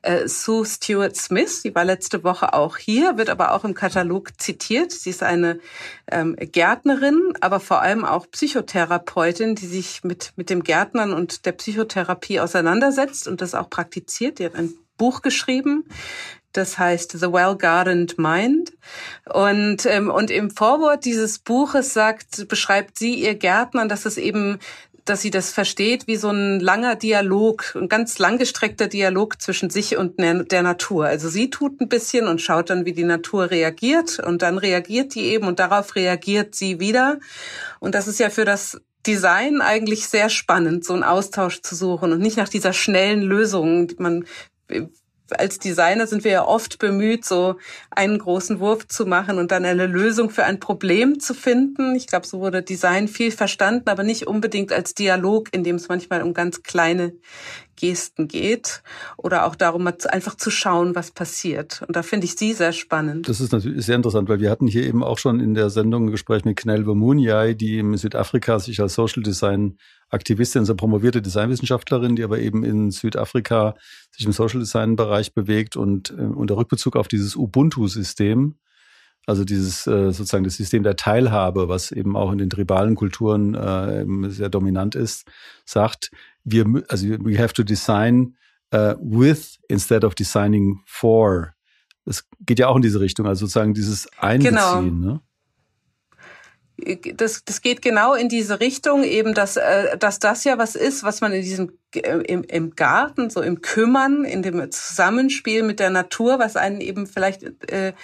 äh, 0.00 0.26
Sue 0.26 0.64
Stewart 0.64 1.16
Smith, 1.16 1.60
die 1.62 1.74
war 1.74 1.84
letzte 1.84 2.24
Woche 2.24 2.54
auch 2.54 2.78
hier, 2.78 3.18
wird 3.18 3.28
aber 3.28 3.52
auch 3.52 3.64
im 3.64 3.74
Katalog 3.74 4.40
zitiert. 4.40 4.90
Sie 4.90 5.10
ist 5.10 5.22
eine 5.22 5.60
ähm, 6.10 6.34
Gärtnerin, 6.36 7.34
aber 7.42 7.60
vor 7.60 7.82
allem 7.82 8.06
auch 8.06 8.26
Psychotherapeutin, 8.30 9.54
die 9.54 9.66
sich 9.66 10.02
mit, 10.02 10.32
mit 10.36 10.48
dem 10.48 10.62
Gärtnern 10.62 11.12
und 11.12 11.44
der 11.44 11.52
Psychotherapie 11.52 12.40
auseinandersetzt 12.40 13.28
und 13.28 13.42
das 13.42 13.54
auch 13.54 13.68
praktiziert. 13.68 14.38
Die 14.38 14.46
hat 14.46 14.54
ein 14.54 14.72
Buch 14.96 15.20
geschrieben, 15.20 15.84
das 16.54 16.78
heißt 16.78 17.12
The 17.12 17.32
Well-Gardened 17.32 18.18
Mind. 18.18 18.72
Und, 19.32 19.84
ähm, 19.86 20.10
und 20.10 20.30
im 20.30 20.50
Vorwort 20.50 21.04
dieses 21.04 21.38
Buches 21.38 21.92
sagt, 21.92 22.48
beschreibt 22.48 22.98
sie 22.98 23.14
ihr 23.14 23.34
Gärtnern, 23.34 23.88
dass 23.88 24.06
es 24.06 24.16
eben 24.16 24.58
dass 25.04 25.20
sie 25.20 25.30
das 25.30 25.52
versteht 25.52 26.06
wie 26.06 26.16
so 26.16 26.30
ein 26.30 26.60
langer 26.60 26.96
Dialog, 26.96 27.74
ein 27.76 27.88
ganz 27.88 28.18
langgestreckter 28.18 28.86
Dialog 28.86 29.40
zwischen 29.40 29.68
sich 29.68 29.96
und 29.96 30.18
der 30.18 30.62
Natur. 30.62 31.06
Also 31.06 31.28
sie 31.28 31.50
tut 31.50 31.80
ein 31.80 31.88
bisschen 31.88 32.26
und 32.26 32.40
schaut 32.40 32.70
dann, 32.70 32.86
wie 32.86 32.94
die 32.94 33.04
Natur 33.04 33.50
reagiert 33.50 34.18
und 34.18 34.40
dann 34.40 34.56
reagiert 34.56 35.14
die 35.14 35.26
eben 35.26 35.46
und 35.46 35.58
darauf 35.58 35.94
reagiert 35.94 36.54
sie 36.54 36.80
wieder. 36.80 37.18
Und 37.80 37.94
das 37.94 38.08
ist 38.08 38.18
ja 38.18 38.30
für 38.30 38.46
das 38.46 38.80
Design 39.06 39.60
eigentlich 39.60 40.06
sehr 40.06 40.30
spannend, 40.30 40.86
so 40.86 40.94
einen 40.94 41.02
Austausch 41.02 41.60
zu 41.60 41.74
suchen 41.74 42.12
und 42.12 42.20
nicht 42.20 42.38
nach 42.38 42.48
dieser 42.48 42.72
schnellen 42.72 43.20
Lösung. 43.20 43.92
Man 43.98 44.24
als 45.30 45.58
Designer 45.58 46.06
sind 46.06 46.24
wir 46.24 46.30
ja 46.30 46.44
oft 46.46 46.78
bemüht, 46.78 47.24
so 47.24 47.56
einen 47.90 48.18
großen 48.18 48.60
Wurf 48.60 48.86
zu 48.86 49.06
machen 49.06 49.38
und 49.38 49.50
dann 49.50 49.64
eine 49.64 49.86
Lösung 49.86 50.30
für 50.30 50.44
ein 50.44 50.60
Problem 50.60 51.18
zu 51.18 51.34
finden. 51.34 51.94
Ich 51.94 52.06
glaube, 52.06 52.26
so 52.26 52.40
wurde 52.40 52.62
Design 52.62 53.08
viel 53.08 53.30
verstanden, 53.30 53.88
aber 53.88 54.02
nicht 54.02 54.26
unbedingt 54.26 54.72
als 54.72 54.94
Dialog, 54.94 55.48
in 55.52 55.64
dem 55.64 55.76
es 55.76 55.88
manchmal 55.88 56.22
um 56.22 56.34
ganz 56.34 56.62
kleine 56.62 57.14
Gesten 57.84 58.28
geht 58.28 58.82
oder 59.18 59.44
auch 59.44 59.54
darum, 59.54 59.86
einfach 59.86 60.36
zu 60.36 60.50
schauen, 60.50 60.94
was 60.94 61.10
passiert. 61.10 61.82
Und 61.86 61.94
da 61.94 62.02
finde 62.02 62.24
ich 62.24 62.36
sie 62.36 62.54
sehr 62.54 62.72
spannend. 62.72 63.28
Das 63.28 63.42
ist 63.42 63.52
natürlich 63.52 63.84
sehr 63.84 63.96
interessant, 63.96 64.30
weil 64.30 64.40
wir 64.40 64.50
hatten 64.50 64.66
hier 64.66 64.84
eben 64.84 65.04
auch 65.04 65.18
schon 65.18 65.38
in 65.38 65.52
der 65.52 65.68
Sendung 65.68 66.06
ein 66.06 66.10
Gespräch 66.10 66.46
mit 66.46 66.56
Knelve 66.56 66.94
Muniai, 66.94 67.52
die 67.52 67.78
in 67.78 67.94
Südafrika 67.94 68.58
sich 68.58 68.80
als 68.80 68.94
Social 68.94 69.22
Design 69.22 69.76
Aktivistin, 70.08 70.64
so 70.64 70.74
promovierte 70.74 71.20
Designwissenschaftlerin, 71.20 72.16
die 72.16 72.24
aber 72.24 72.38
eben 72.38 72.64
in 72.64 72.90
Südafrika 72.90 73.74
sich 74.12 74.24
im 74.24 74.32
Social 74.32 74.60
Design 74.60 74.96
Bereich 74.96 75.34
bewegt 75.34 75.76
und 75.76 76.10
äh, 76.10 76.22
unter 76.22 76.56
Rückbezug 76.56 76.96
auf 76.96 77.08
dieses 77.08 77.36
Ubuntu-System, 77.36 78.54
also 79.26 79.44
dieses 79.44 79.86
äh, 79.86 80.12
sozusagen 80.12 80.44
das 80.44 80.56
System 80.56 80.82
der 80.84 80.96
Teilhabe, 80.96 81.68
was 81.68 81.90
eben 81.90 82.16
auch 82.16 82.32
in 82.32 82.38
den 82.38 82.50
tribalen 82.50 82.94
Kulturen 82.94 83.54
äh, 83.54 84.04
sehr 84.30 84.48
dominant 84.48 84.94
ist, 84.94 85.26
sagt, 85.64 86.10
wir, 86.44 86.84
also 86.88 87.06
we 87.20 87.38
have 87.38 87.52
to 87.54 87.62
design 87.62 88.36
uh, 88.72 88.94
with 89.00 89.58
instead 89.68 90.04
of 90.04 90.14
designing 90.14 90.82
for. 90.86 91.54
Das 92.06 92.24
geht 92.40 92.58
ja 92.58 92.68
auch 92.68 92.76
in 92.76 92.82
diese 92.82 93.00
Richtung, 93.00 93.26
also 93.26 93.46
sozusagen 93.46 93.72
dieses 93.72 94.06
Einbeziehen. 94.18 94.54
Genau. 94.54 94.80
Ne? 94.82 95.20
Das, 97.14 97.44
das 97.44 97.62
geht 97.62 97.80
genau 97.80 98.14
in 98.14 98.28
diese 98.28 98.60
Richtung, 98.60 99.04
eben, 99.04 99.32
dass, 99.32 99.56
äh, 99.56 99.96
dass 99.96 100.18
das 100.18 100.44
ja 100.44 100.58
was 100.58 100.74
ist, 100.74 101.02
was 101.02 101.20
man 101.20 101.32
in 101.32 101.42
diesem 101.42 101.78
im, 101.94 102.42
im 102.42 102.74
Garten, 102.74 103.30
so 103.30 103.40
im 103.40 103.62
Kümmern, 103.62 104.24
in 104.24 104.42
dem 104.42 104.70
Zusammenspiel 104.70 105.62
mit 105.62 105.80
der 105.80 105.90
Natur, 105.90 106.38
was 106.40 106.56
einen 106.56 106.80
eben 106.80 107.06
vielleicht 107.06 107.70
äh, 107.70 107.94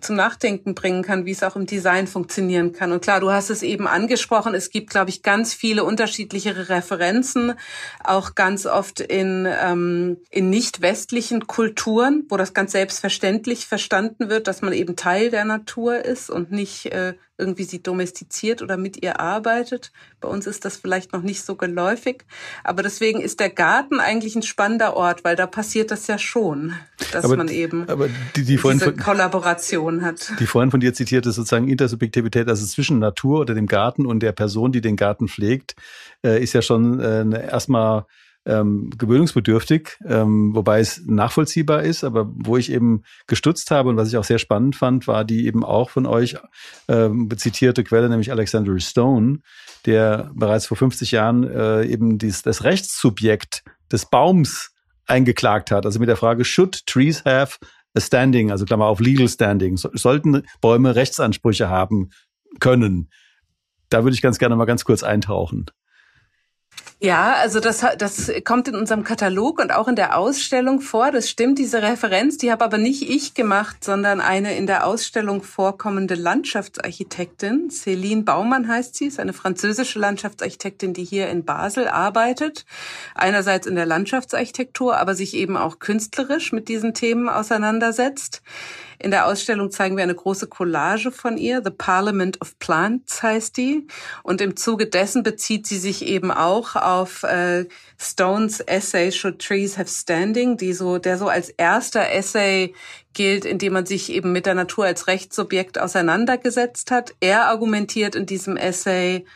zum 0.00 0.16
Nachdenken 0.16 0.74
bringen 0.74 1.02
kann, 1.02 1.24
wie 1.24 1.30
es 1.30 1.42
auch 1.42 1.56
im 1.56 1.66
Design 1.66 2.06
funktionieren 2.06 2.72
kann. 2.72 2.92
Und 2.92 3.02
klar, 3.02 3.20
du 3.20 3.30
hast 3.30 3.50
es 3.50 3.62
eben 3.62 3.86
angesprochen, 3.86 4.54
es 4.54 4.70
gibt, 4.70 4.90
glaube 4.90 5.10
ich, 5.10 5.22
ganz 5.22 5.54
viele 5.54 5.84
unterschiedliche 5.84 6.68
Referenzen, 6.68 7.54
auch 8.02 8.34
ganz 8.34 8.66
oft 8.66 9.00
in, 9.00 9.46
ähm, 9.48 10.18
in 10.30 10.50
nicht 10.50 10.82
westlichen 10.82 11.46
Kulturen, 11.46 12.24
wo 12.28 12.36
das 12.36 12.54
ganz 12.54 12.72
selbstverständlich 12.72 13.66
verstanden 13.66 14.28
wird, 14.28 14.48
dass 14.48 14.62
man 14.62 14.72
eben 14.72 14.96
Teil 14.96 15.30
der 15.30 15.44
Natur 15.44 16.04
ist 16.04 16.30
und 16.30 16.50
nicht 16.50 16.86
äh, 16.86 17.14
irgendwie 17.36 17.64
sie 17.64 17.82
domestiziert 17.82 18.62
oder 18.62 18.76
mit 18.76 19.02
ihr 19.02 19.20
arbeitet. 19.20 19.90
Bei 20.20 20.28
uns 20.28 20.46
ist 20.46 20.64
das 20.64 20.76
vielleicht 20.76 21.12
noch 21.12 21.22
nicht 21.22 21.42
so 21.42 21.56
geläufig. 21.56 22.24
Aber 22.62 22.82
deswegen 22.82 23.20
ist 23.20 23.40
der 23.40 23.50
Garten 23.50 23.98
eigentlich 23.98 24.36
ein 24.36 24.42
spannender 24.42 24.96
Ort, 24.96 25.24
weil 25.24 25.34
da 25.34 25.46
passiert 25.46 25.90
das 25.90 26.06
ja 26.06 26.18
schon, 26.18 26.74
dass 27.12 27.24
aber, 27.24 27.36
man 27.36 27.48
eben 27.48 27.86
die, 28.36 28.44
die 28.44 28.56
diese 28.56 28.58
von, 28.58 28.96
Kollaboration 28.96 30.02
hat. 30.02 30.32
Die 30.38 30.46
vorhin 30.46 30.70
von 30.70 30.80
dir 30.80 30.94
zitierte 30.94 31.32
sozusagen 31.32 31.68
Intersubjektivität, 31.68 32.48
also 32.48 32.64
zwischen 32.66 33.00
Natur 33.00 33.40
oder 33.40 33.54
dem 33.54 33.66
Garten 33.66 34.06
und 34.06 34.20
der 34.20 34.32
Person, 34.32 34.70
die 34.70 34.80
den 34.80 34.96
Garten 34.96 35.26
pflegt, 35.26 35.74
äh, 36.24 36.42
ist 36.42 36.52
ja 36.52 36.62
schon 36.62 37.00
äh, 37.00 37.48
erstmal 37.48 38.06
ähm, 38.46 38.90
gewöhnungsbedürftig, 38.96 39.98
ähm, 40.06 40.54
wobei 40.54 40.80
es 40.80 41.02
nachvollziehbar 41.06 41.82
ist, 41.82 42.04
aber 42.04 42.30
wo 42.34 42.56
ich 42.56 42.70
eben 42.70 43.02
gestutzt 43.26 43.70
habe 43.70 43.88
und 43.88 43.96
was 43.96 44.08
ich 44.08 44.16
auch 44.16 44.24
sehr 44.24 44.38
spannend 44.38 44.76
fand, 44.76 45.06
war 45.06 45.24
die 45.24 45.46
eben 45.46 45.64
auch 45.64 45.90
von 45.90 46.06
euch 46.06 46.36
ähm, 46.88 47.28
zitierte 47.36 47.84
Quelle, 47.84 48.08
nämlich 48.08 48.30
Alexander 48.30 48.78
Stone, 48.78 49.40
der 49.86 50.30
bereits 50.34 50.66
vor 50.66 50.76
50 50.76 51.10
Jahren 51.12 51.44
äh, 51.44 51.84
eben 51.84 52.18
dies, 52.18 52.42
das 52.42 52.64
Rechtssubjekt 52.64 53.62
des 53.90 54.06
Baums 54.06 54.72
eingeklagt 55.06 55.70
hat. 55.70 55.86
Also 55.86 55.98
mit 55.98 56.08
der 56.08 56.16
Frage, 56.16 56.44
should 56.44 56.86
trees 56.86 57.24
have 57.24 57.58
a 57.94 58.00
standing, 58.00 58.50
also 58.50 58.64
Klammer 58.64 58.86
auf 58.86 59.00
legal 59.00 59.28
standing, 59.28 59.76
so, 59.76 59.90
sollten 59.92 60.42
Bäume 60.60 60.94
Rechtsansprüche 60.94 61.68
haben 61.68 62.10
können? 62.60 63.10
Da 63.88 64.04
würde 64.04 64.14
ich 64.14 64.22
ganz 64.22 64.38
gerne 64.38 64.56
mal 64.56 64.64
ganz 64.64 64.84
kurz 64.84 65.02
eintauchen. 65.02 65.66
Ja, 67.04 67.34
also 67.34 67.60
das, 67.60 67.84
das 67.98 68.32
kommt 68.44 68.66
in 68.66 68.74
unserem 68.74 69.04
Katalog 69.04 69.60
und 69.60 69.74
auch 69.74 69.88
in 69.88 69.94
der 69.94 70.16
Ausstellung 70.16 70.80
vor. 70.80 71.10
Das 71.10 71.28
stimmt, 71.28 71.58
diese 71.58 71.82
Referenz, 71.82 72.38
die 72.38 72.50
habe 72.50 72.64
aber 72.64 72.78
nicht 72.78 73.02
ich 73.02 73.34
gemacht, 73.34 73.84
sondern 73.84 74.22
eine 74.22 74.56
in 74.56 74.66
der 74.66 74.86
Ausstellung 74.86 75.42
vorkommende 75.42 76.14
Landschaftsarchitektin. 76.14 77.68
Céline 77.68 78.24
Baumann 78.24 78.68
heißt 78.68 78.94
sie, 78.94 79.04
ist 79.04 79.20
eine 79.20 79.34
französische 79.34 79.98
Landschaftsarchitektin, 79.98 80.94
die 80.94 81.04
hier 81.04 81.28
in 81.28 81.44
Basel 81.44 81.88
arbeitet. 81.88 82.64
Einerseits 83.14 83.66
in 83.66 83.74
der 83.74 83.84
Landschaftsarchitektur, 83.84 84.96
aber 84.96 85.14
sich 85.14 85.34
eben 85.34 85.58
auch 85.58 85.80
künstlerisch 85.80 86.52
mit 86.52 86.68
diesen 86.68 86.94
Themen 86.94 87.28
auseinandersetzt. 87.28 88.40
In 89.04 89.10
der 89.10 89.26
Ausstellung 89.26 89.70
zeigen 89.70 89.98
wir 89.98 90.02
eine 90.02 90.14
große 90.14 90.46
Collage 90.46 91.12
von 91.12 91.36
ihr. 91.36 91.60
The 91.62 91.68
Parliament 91.68 92.40
of 92.40 92.58
Plants 92.58 93.22
heißt 93.22 93.54
die. 93.58 93.86
Und 94.22 94.40
im 94.40 94.56
Zuge 94.56 94.86
dessen 94.86 95.22
bezieht 95.22 95.66
sie 95.66 95.76
sich 95.76 96.06
eben 96.06 96.30
auch 96.30 96.74
auf 96.74 97.22
äh, 97.22 97.66
Stones 97.98 98.60
Essay 98.60 99.12
Should 99.12 99.40
Trees 99.40 99.76
Have 99.76 99.90
Standing, 99.90 100.56
die 100.56 100.72
so, 100.72 100.96
der 100.96 101.18
so 101.18 101.28
als 101.28 101.50
erster 101.50 102.12
Essay 102.12 102.72
gilt, 103.12 103.44
indem 103.44 103.74
man 103.74 103.84
sich 103.84 104.10
eben 104.10 104.32
mit 104.32 104.46
der 104.46 104.54
Natur 104.54 104.86
als 104.86 105.06
Rechtssubjekt 105.06 105.78
auseinandergesetzt 105.78 106.90
hat. 106.90 107.12
Er 107.20 107.48
argumentiert 107.48 108.14
in 108.14 108.24
diesem 108.24 108.56
Essay, 108.56 109.26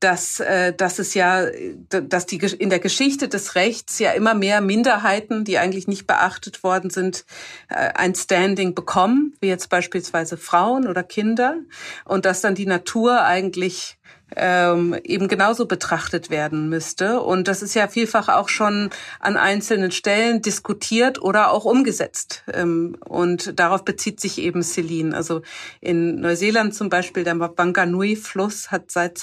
dass, 0.00 0.40
äh, 0.40 0.72
dass 0.72 0.98
es 0.98 1.14
ja, 1.14 1.46
dass 1.88 2.26
die 2.26 2.36
in 2.36 2.70
der 2.70 2.78
Geschichte 2.78 3.28
des 3.28 3.54
Rechts 3.54 3.98
ja 3.98 4.12
immer 4.12 4.34
mehr 4.34 4.60
Minderheiten, 4.60 5.44
die 5.44 5.58
eigentlich 5.58 5.88
nicht 5.88 6.06
beachtet 6.06 6.62
worden 6.62 6.90
sind, 6.90 7.24
äh, 7.68 7.92
ein 7.94 8.14
Standing 8.14 8.74
bekommen, 8.74 9.34
wie 9.40 9.48
jetzt 9.48 9.68
beispielsweise 9.68 10.36
Frauen 10.36 10.86
oder 10.86 11.02
Kinder, 11.02 11.56
und 12.04 12.26
dass 12.26 12.40
dann 12.40 12.54
die 12.54 12.66
Natur 12.66 13.22
eigentlich 13.22 13.98
ähm, 14.34 14.96
eben 15.04 15.28
genauso 15.28 15.66
betrachtet 15.66 16.30
werden 16.30 16.68
müsste. 16.68 17.20
Und 17.20 17.46
das 17.48 17.62
ist 17.62 17.74
ja 17.74 17.86
vielfach 17.86 18.28
auch 18.28 18.48
schon 18.48 18.90
an 19.20 19.36
einzelnen 19.36 19.92
Stellen 19.92 20.42
diskutiert 20.42 21.22
oder 21.22 21.50
auch 21.52 21.64
umgesetzt. 21.64 22.42
Ähm, 22.52 22.96
und 23.04 23.58
darauf 23.58 23.84
bezieht 23.84 24.20
sich 24.20 24.38
eben 24.38 24.62
Celine. 24.62 25.14
Also 25.14 25.42
in 25.80 26.16
Neuseeland 26.16 26.74
zum 26.74 26.88
Beispiel, 26.88 27.22
der 27.22 27.38
Wanganui-Fluss 27.38 28.70
hat 28.70 28.90
seit 28.90 29.18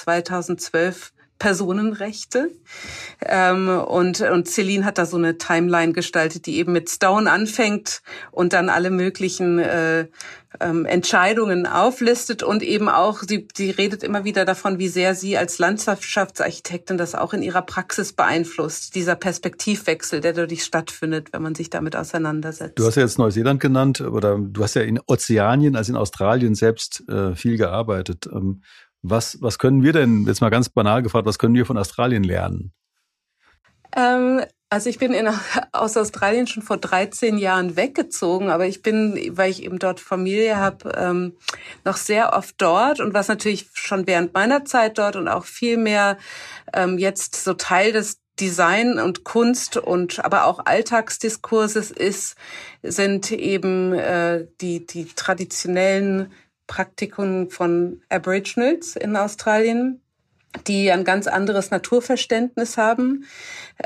2012 0.64 1.12
Personenrechte. 1.38 2.50
Ähm, 3.20 3.68
und, 3.68 4.20
und 4.20 4.48
Celine 4.48 4.84
hat 4.84 4.98
da 4.98 5.04
so 5.04 5.16
eine 5.16 5.36
Timeline 5.36 5.92
gestaltet, 5.92 6.46
die 6.46 6.56
eben 6.56 6.72
mit 6.72 6.88
Stone 6.88 7.30
anfängt 7.30 8.02
und 8.30 8.52
dann 8.52 8.68
alle 8.68 8.90
möglichen 8.90 9.58
äh, 9.58 10.06
ähm, 10.60 10.86
Entscheidungen 10.86 11.66
auflistet 11.66 12.42
und 12.42 12.62
eben 12.62 12.88
auch, 12.88 13.22
sie, 13.26 13.48
sie 13.54 13.70
redet 13.70 14.04
immer 14.04 14.24
wieder 14.24 14.44
davon, 14.44 14.78
wie 14.78 14.88
sehr 14.88 15.14
sie 15.14 15.36
als 15.36 15.58
Landschaftsarchitektin 15.58 16.96
das 16.96 17.14
auch 17.16 17.34
in 17.34 17.42
ihrer 17.42 17.62
Praxis 17.62 18.12
beeinflusst, 18.12 18.94
dieser 18.94 19.16
Perspektivwechsel, 19.16 20.20
der 20.20 20.32
dadurch 20.32 20.62
stattfindet, 20.62 21.32
wenn 21.32 21.42
man 21.42 21.56
sich 21.56 21.68
damit 21.68 21.96
auseinandersetzt. 21.96 22.78
Du 22.78 22.86
hast 22.86 22.94
ja 22.94 23.02
jetzt 23.02 23.18
Neuseeland 23.18 23.60
genannt, 23.60 24.00
oder 24.00 24.38
du 24.38 24.62
hast 24.62 24.74
ja 24.76 24.82
in 24.82 25.00
Ozeanien, 25.06 25.74
also 25.74 25.92
in 25.92 25.98
Australien 25.98 26.54
selbst 26.54 27.02
äh, 27.08 27.34
viel 27.34 27.56
gearbeitet. 27.56 28.28
Ähm, 28.32 28.62
was, 29.04 29.40
was 29.42 29.58
können 29.58 29.82
wir 29.82 29.92
denn, 29.92 30.24
jetzt 30.26 30.40
mal 30.40 30.50
ganz 30.50 30.68
banal 30.68 31.02
gefragt, 31.02 31.26
was 31.26 31.38
können 31.38 31.54
wir 31.54 31.66
von 31.66 31.76
Australien 31.76 32.24
lernen? 32.24 32.72
Ähm, 33.94 34.40
also 34.70 34.90
ich 34.90 34.98
bin 34.98 35.12
in, 35.12 35.28
aus 35.72 35.96
Australien 35.96 36.46
schon 36.46 36.62
vor 36.62 36.78
13 36.78 37.38
Jahren 37.38 37.76
weggezogen, 37.76 38.50
aber 38.50 38.66
ich 38.66 38.82
bin, 38.82 39.36
weil 39.36 39.50
ich 39.50 39.62
eben 39.62 39.78
dort 39.78 40.00
Familie 40.00 40.56
habe, 40.56 40.92
ähm, 40.96 41.36
noch 41.84 41.96
sehr 41.96 42.32
oft 42.32 42.54
dort 42.58 42.98
und 42.98 43.14
was 43.14 43.28
natürlich 43.28 43.68
schon 43.74 44.06
während 44.06 44.34
meiner 44.34 44.64
Zeit 44.64 44.98
dort 44.98 45.16
und 45.16 45.28
auch 45.28 45.44
viel 45.44 45.76
mehr 45.76 46.16
ähm, 46.72 46.98
jetzt 46.98 47.36
so 47.36 47.54
Teil 47.54 47.92
des 47.92 48.20
Design 48.40 48.98
und 48.98 49.22
Kunst 49.22 49.76
und 49.76 50.24
aber 50.24 50.46
auch 50.46 50.66
Alltagsdiskurses 50.66 51.92
ist, 51.92 52.34
sind 52.82 53.30
eben 53.30 53.92
äh, 53.92 54.48
die, 54.60 54.86
die 54.86 55.04
traditionellen 55.04 56.32
Praktiken 56.66 57.50
von 57.50 58.02
Aboriginals 58.08 58.96
in 58.96 59.16
Australien, 59.16 60.00
die 60.66 60.90
ein 60.90 61.04
ganz 61.04 61.26
anderes 61.26 61.70
Naturverständnis 61.70 62.76
haben 62.76 63.24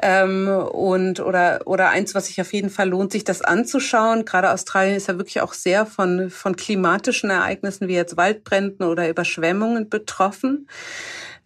ähm, 0.02 0.48
und 0.48 1.20
oder 1.20 1.62
oder 1.64 1.88
eins, 1.88 2.14
was 2.14 2.26
sich 2.26 2.40
auf 2.40 2.52
jeden 2.52 2.70
Fall 2.70 2.90
lohnt, 2.90 3.12
sich 3.12 3.24
das 3.24 3.42
anzuschauen. 3.42 4.24
Gerade 4.24 4.50
Australien 4.50 4.96
ist 4.96 5.08
ja 5.08 5.16
wirklich 5.16 5.40
auch 5.40 5.54
sehr 5.54 5.86
von 5.86 6.30
von 6.30 6.56
klimatischen 6.56 7.30
Ereignissen 7.30 7.88
wie 7.88 7.94
jetzt 7.94 8.16
Waldbränden 8.16 8.86
oder 8.86 9.08
Überschwemmungen 9.08 9.88
betroffen. 9.88 10.68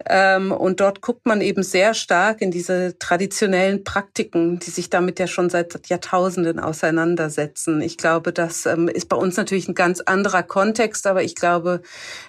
Ähm, 0.09 0.51
und 0.51 0.79
dort 0.79 1.01
guckt 1.01 1.25
man 1.25 1.41
eben 1.41 1.63
sehr 1.63 1.93
stark 1.93 2.41
in 2.41 2.51
diese 2.51 2.97
traditionellen 2.99 3.83
Praktiken, 3.83 4.59
die 4.59 4.69
sich 4.69 4.89
damit 4.89 5.19
ja 5.19 5.27
schon 5.27 5.49
seit 5.49 5.87
Jahrtausenden 5.87 6.59
auseinandersetzen. 6.59 7.81
Ich 7.81 7.97
glaube, 7.97 8.33
das 8.33 8.65
ähm, 8.65 8.87
ist 8.87 9.09
bei 9.09 9.15
uns 9.15 9.37
natürlich 9.37 9.67
ein 9.67 9.75
ganz 9.75 10.01
anderer 10.01 10.43
Kontext, 10.43 11.07
aber 11.07 11.23
ich 11.23 11.35
glaube, 11.35 11.81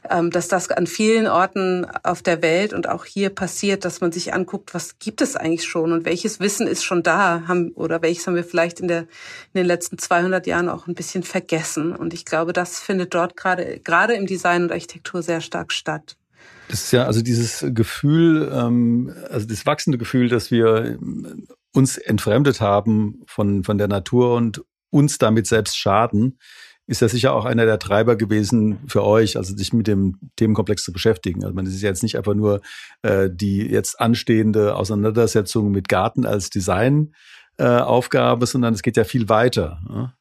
ähm, 0.09 0.31
dass 0.31 0.49
das 0.49 0.71
an 0.71 0.87
vielen 0.87 1.27
Orten 1.27 1.87
auf 2.03 2.23
der 2.23 2.43
Welt 2.43 2.73
und 2.73 2.89
auch 2.89 3.05
hier 3.05 3.31
passiert, 3.31 3.85
dass 3.85 4.01
man 4.01 4.13
sich 4.13 4.35
anguckt, 4.35 4.75
was 4.75 4.99
gibt 4.99 5.21
es 5.21 5.37
eigentlich 5.37 5.65
schon 5.65 5.93
und 5.93 6.05
welches 6.05 6.41
Wissen 6.41 6.67
ist 6.67 6.85
schon 6.85 7.03
da, 7.03 7.43
haben, 7.49 7.73
oder 7.73 8.03
welches 8.03 8.27
haben 8.27 8.37
wir 8.37 8.45
vielleicht 8.45 8.81
in, 8.81 8.89
der, 8.89 9.01
in 9.01 9.09
den 9.55 9.67
letzten 9.67 9.99
200 9.99 10.47
Jahren 10.47 10.69
auch 10.69 10.87
ein 10.87 10.95
bisschen 10.95 11.23
vergessen. 11.23 11.95
Und 11.95 12.15
ich 12.15 12.25
glaube, 12.25 12.53
das 12.53 12.79
findet 12.79 13.15
dort 13.15 13.37
gerade, 13.37 13.81
gerade 13.81 14.15
im 14.15 14.27
Design 14.27 14.65
und 14.65 14.73
Architektur 14.73 15.23
sehr 15.23 15.41
stark 15.41 15.73
statt. 15.73 16.17
Das 16.69 16.85
ist 16.85 16.93
ja 16.93 17.05
also 17.05 17.23
dieses 17.23 17.65
Gefühl, 17.75 18.51
ähm, 18.53 19.13
also 19.31 19.47
das 19.47 19.67
wachsende 19.67 19.99
Gefühl, 19.99 20.29
dass 20.29 20.51
wir 20.51 20.99
uns 21.73 21.99
entfremdet 21.99 22.61
haben 22.61 23.23
von, 23.27 23.65
von 23.65 23.79
der 23.79 23.89
Natur 23.89 24.35
und 24.35 24.63
uns 24.91 25.19
damit 25.19 25.47
selbst 25.47 25.77
schaden, 25.77 26.39
ist 26.87 27.01
ja 27.01 27.09
sicher 27.09 27.35
auch 27.35 27.45
einer 27.45 27.65
der 27.65 27.79
Treiber 27.79 28.17
gewesen 28.17 28.79
für 28.87 29.05
euch, 29.05 29.37
also 29.37 29.57
sich 29.57 29.73
mit 29.73 29.87
dem 29.87 30.19
Themenkomplex 30.37 30.85
zu 30.85 30.93
beschäftigen. 30.93 31.43
Also 31.43 31.55
man 31.55 31.67
ist 31.67 31.81
jetzt 31.81 32.03
nicht 32.03 32.17
einfach 32.17 32.35
nur 32.35 32.61
äh, 33.03 33.31
die 33.33 33.67
jetzt 33.67 34.01
anstehende 34.01 34.77
Auseinandersetzung 34.77 35.71
mit 35.71 35.89
Garten 35.89 36.27
als 36.27 36.51
Designaufgabe, 36.51 38.45
äh, 38.45 38.47
sondern 38.47 38.75
es 38.75 38.83
geht 38.83 38.97
ja 38.97 39.05
viel 39.05 39.29
weiter. 39.29 39.81
Ja? 39.89 40.15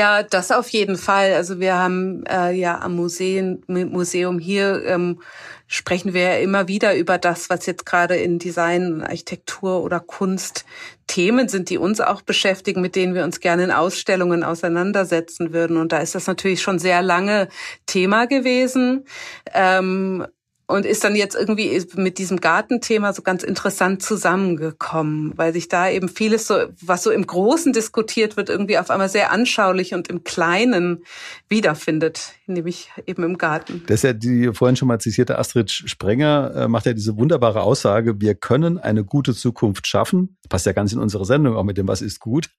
Ja, 0.00 0.22
das 0.22 0.50
auf 0.50 0.70
jeden 0.70 0.96
Fall. 0.96 1.34
Also 1.34 1.60
wir 1.60 1.76
haben 1.76 2.24
äh, 2.24 2.52
ja 2.52 2.78
am 2.80 2.96
Museum, 2.96 3.62
Museum 3.66 4.38
hier 4.38 4.82
ähm, 4.86 5.20
sprechen 5.66 6.14
wir 6.14 6.22
ja 6.22 6.34
immer 6.36 6.68
wieder 6.68 6.96
über 6.96 7.18
das, 7.18 7.50
was 7.50 7.66
jetzt 7.66 7.84
gerade 7.84 8.16
in 8.16 8.38
Design, 8.38 9.02
Architektur 9.02 9.82
oder 9.82 10.00
Kunst 10.00 10.64
Themen 11.06 11.50
sind, 11.50 11.68
die 11.68 11.76
uns 11.76 12.00
auch 12.00 12.22
beschäftigen, 12.22 12.80
mit 12.80 12.96
denen 12.96 13.14
wir 13.14 13.24
uns 13.24 13.40
gerne 13.40 13.64
in 13.64 13.72
Ausstellungen 13.72 14.42
auseinandersetzen 14.42 15.52
würden. 15.52 15.76
Und 15.76 15.92
da 15.92 15.98
ist 15.98 16.14
das 16.14 16.26
natürlich 16.26 16.62
schon 16.62 16.78
sehr 16.78 17.02
lange 17.02 17.48
Thema 17.84 18.26
gewesen. 18.26 19.04
Ähm, 19.52 20.26
und 20.70 20.86
ist 20.86 21.02
dann 21.02 21.16
jetzt 21.16 21.34
irgendwie 21.34 21.84
mit 21.96 22.18
diesem 22.18 22.40
Gartenthema 22.40 23.12
so 23.12 23.22
ganz 23.22 23.42
interessant 23.42 24.02
zusammengekommen, 24.02 25.32
weil 25.36 25.52
sich 25.52 25.68
da 25.68 25.90
eben 25.90 26.08
vieles 26.08 26.46
so, 26.46 26.66
was 26.80 27.02
so 27.02 27.10
im 27.10 27.26
Großen 27.26 27.72
diskutiert 27.72 28.36
wird, 28.36 28.48
irgendwie 28.48 28.78
auf 28.78 28.90
einmal 28.90 29.08
sehr 29.08 29.32
anschaulich 29.32 29.94
und 29.94 30.08
im 30.08 30.22
Kleinen 30.22 31.04
wiederfindet, 31.48 32.34
nämlich 32.52 32.90
eben 33.06 33.22
im 33.22 33.38
Garten. 33.38 33.82
Das 33.86 34.00
ist 34.00 34.02
ja 34.02 34.12
die 34.12 34.52
vorhin 34.52 34.76
schon 34.76 34.88
mal 34.88 35.00
zitierte 35.00 35.38
Astrid 35.38 35.70
Sprenger, 35.70 36.52
äh, 36.54 36.68
macht 36.68 36.86
ja 36.86 36.92
diese 36.92 37.16
wunderbare 37.16 37.62
Aussage, 37.62 38.20
wir 38.20 38.34
können 38.34 38.78
eine 38.78 39.04
gute 39.04 39.34
Zukunft 39.34 39.86
schaffen, 39.86 40.36
passt 40.48 40.66
ja 40.66 40.72
ganz 40.72 40.92
in 40.92 40.98
unsere 40.98 41.24
Sendung 41.24 41.56
auch 41.56 41.64
mit 41.64 41.78
dem 41.78 41.88
Was 41.88 42.02
ist 42.02 42.20
gut, 42.20 42.50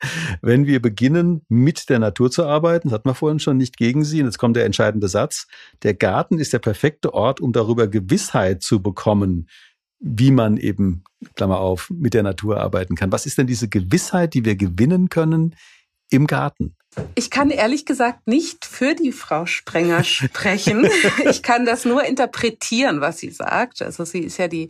wenn 0.42 0.66
wir 0.66 0.82
beginnen, 0.82 1.46
mit 1.50 1.90
der 1.90 2.00
Natur 2.00 2.32
zu 2.32 2.46
arbeiten, 2.46 2.90
das 2.90 2.96
hat 2.96 3.06
man 3.06 3.16
vorhin 3.16 3.40
schon 3.40 3.58
nicht 3.58 3.78
gegen 3.78 4.04
sie, 4.04 4.20
und 4.22 4.28
jetzt 4.28 4.38
kommt 4.38 4.56
der 4.56 4.66
entscheidende 4.66 5.08
Satz, 5.08 5.48
der 5.84 5.94
Garten 5.94 6.40
ist 6.40 6.54
der 6.54 6.60
perfekte 6.60 7.14
Ort, 7.14 7.42
um 7.42 7.54
darüber 7.54 7.88
Gewissheit 7.88 8.64
zu 8.64 8.82
bekommen, 8.82 9.48
wie 10.00 10.32
man 10.32 10.58
eben, 10.58 11.04
Klammer 11.36 11.60
auf, 11.60 11.92
mit 11.92 12.14
der 12.14 12.24
Natur 12.24 12.60
arbeiten 12.60 12.96
kann. 12.96 13.12
Was 13.12 13.26
ist 13.26 13.38
denn 13.38 13.48
diese 13.48 13.70
Gewissheit, 13.70 14.34
die 14.34 14.44
wir 14.44 14.56
gewinnen 14.56 15.10
können 15.10 15.56
im 16.10 16.26
Garten? 16.26 16.76
Ich 17.16 17.30
kann 17.30 17.52
ehrlich 17.52 17.86
gesagt 17.86 18.28
nicht 18.28 18.66
für 18.66 18.96
die 18.96 19.14
Frau 19.14 19.46
Sprenger 19.46 20.04
sprechen. 20.06 20.90
ich 21.30 21.42
kann 21.42 21.66
das 21.66 21.86
nur 21.86 22.04
interpretieren, 22.04 23.00
was 23.00 23.20
sie 23.20 23.30
sagt. 23.30 23.82
Also 23.82 24.04
sie 24.04 24.20
ist 24.20 24.38
ja 24.38 24.48
die 24.48 24.70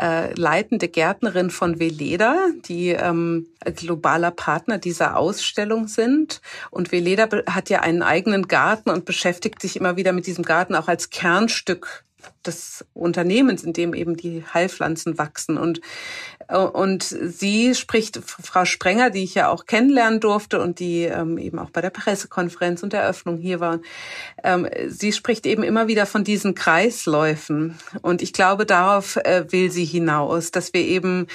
äh, 0.00 0.34
leitende 0.34 0.88
Gärtnerin 0.88 1.50
von 1.50 1.78
Veleda, 1.80 2.36
die 2.68 2.90
ähm, 2.90 3.46
globaler 3.74 4.30
Partner 4.30 4.78
dieser 4.78 5.16
Ausstellung 5.16 5.88
sind. 5.88 6.42
Und 6.70 6.92
Veleda 6.92 7.28
hat 7.46 7.70
ja 7.70 7.80
einen 7.80 8.02
eigenen 8.02 8.48
Garten 8.48 8.90
und 8.90 9.06
beschäftigt 9.06 9.62
sich 9.62 9.76
immer 9.76 9.96
wieder 9.96 10.12
mit 10.12 10.26
diesem 10.26 10.44
Garten 10.44 10.74
auch 10.74 10.88
als 10.88 11.08
Kernstück 11.08 12.05
des 12.44 12.84
Unternehmens, 12.94 13.62
in 13.62 13.72
dem 13.72 13.94
eben 13.94 14.16
die 14.16 14.44
Heilpflanzen 14.52 15.18
wachsen. 15.18 15.58
Und, 15.58 15.80
äh, 16.48 16.56
und 16.56 17.02
sie 17.02 17.74
spricht, 17.74 18.20
Frau 18.24 18.64
Sprenger, 18.64 19.10
die 19.10 19.24
ich 19.24 19.34
ja 19.34 19.48
auch 19.48 19.66
kennenlernen 19.66 20.20
durfte 20.20 20.60
und 20.60 20.78
die 20.78 21.02
ähm, 21.02 21.38
eben 21.38 21.58
auch 21.58 21.70
bei 21.70 21.80
der 21.80 21.90
Pressekonferenz 21.90 22.82
und 22.82 22.92
der 22.92 23.02
Eröffnung 23.02 23.38
hier 23.38 23.60
war, 23.60 23.80
ähm, 24.44 24.68
sie 24.88 25.12
spricht 25.12 25.46
eben 25.46 25.62
immer 25.62 25.88
wieder 25.88 26.06
von 26.06 26.24
diesen 26.24 26.54
Kreisläufen. 26.54 27.78
Und 28.02 28.22
ich 28.22 28.32
glaube, 28.32 28.66
darauf 28.66 29.16
äh, 29.16 29.44
will 29.50 29.70
sie 29.70 29.84
hinaus, 29.84 30.50
dass 30.50 30.72
wir 30.72 30.82
eben 30.82 31.26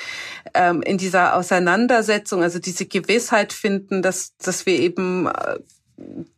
ähm, 0.54 0.82
in 0.82 0.97
dieser 0.97 1.36
Auseinandersetzung, 1.36 2.43
also 2.43 2.60
diese 2.60 2.86
Gewissheit 2.86 3.54
finden, 3.54 4.01
dass, 4.01 4.36
dass 4.38 4.65
wir 4.65 4.80
eben 4.80 5.27
äh, 5.27 5.60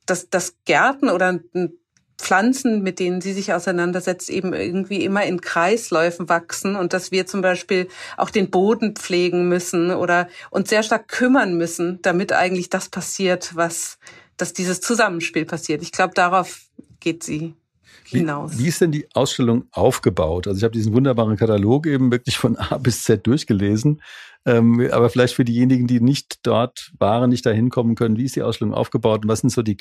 dass 0.06 0.30
das 0.30 0.56
Gärten 0.66 1.10
oder 1.10 1.40
ein 1.54 1.74
Pflanzen, 2.24 2.82
mit 2.82 3.00
denen 3.00 3.20
sie 3.20 3.34
sich 3.34 3.54
auseinandersetzt, 3.54 4.30
eben 4.30 4.54
irgendwie 4.54 5.04
immer 5.04 5.24
in 5.24 5.42
Kreisläufen 5.42 6.30
wachsen 6.30 6.76
und 6.76 6.94
dass 6.94 7.12
wir 7.12 7.28
zum 7.28 7.42
Beispiel 7.42 7.90
auch 8.16 8.30
den 8.30 8.50
Boden 8.50 8.96
pflegen 8.96 9.50
müssen 9.50 9.92
oder 9.92 10.30
uns 10.50 10.70
sehr 10.70 10.84
stark 10.84 11.10
kümmern 11.10 11.58
müssen, 11.58 12.00
damit 12.02 12.32
eigentlich 12.32 12.70
das 12.70 12.88
passiert, 12.88 13.56
was, 13.56 14.00
dass 14.38 14.54
dieses 14.54 14.80
Zusammenspiel 14.80 15.46
passiert. 15.46 15.82
Ich 15.82 15.92
glaube, 15.92 16.14
darauf 16.14 16.62
geht 17.02 17.24
sie 17.24 17.56
hinaus. 18.06 18.58
Wie, 18.58 18.64
wie 18.64 18.68
ist 18.70 18.80
denn 18.80 18.92
die 18.92 19.08
Ausstellung 19.14 19.66
aufgebaut? 19.72 20.48
Also 20.48 20.58
ich 20.58 20.64
habe 20.64 20.74
diesen 20.74 20.94
wunderbaren 20.94 21.36
Katalog 21.36 21.88
eben 21.88 22.12
wirklich 22.12 22.38
von 22.38 22.56
A 22.56 22.78
bis 22.78 23.04
Z 23.04 23.28
durchgelesen. 23.28 24.02
Ähm, 24.46 24.90
aber 24.92 25.10
vielleicht 25.10 25.36
für 25.36 25.46
diejenigen, 25.46 25.88
die 25.88 26.02
nicht 26.02 26.40
dort 26.44 26.92
waren, 27.00 27.30
nicht 27.30 27.46
dahin 27.46 27.70
kommen 27.70 27.96
können, 27.96 28.18
wie 28.18 28.26
ist 28.26 28.36
die 28.36 28.42
Ausstellung 28.42 28.74
aufgebaut 28.74 29.24
und 29.24 29.30
was 29.30 29.40
sind 29.40 29.52
so 29.52 29.62
die 29.62 29.78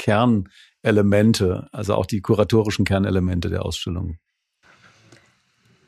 Kernelemente, 0.83 1.69
also 1.73 1.95
auch 1.95 2.07
die 2.07 2.21
kuratorischen 2.21 2.85
Kernelemente 2.85 3.49
der 3.49 3.65
Ausstellung? 3.65 4.19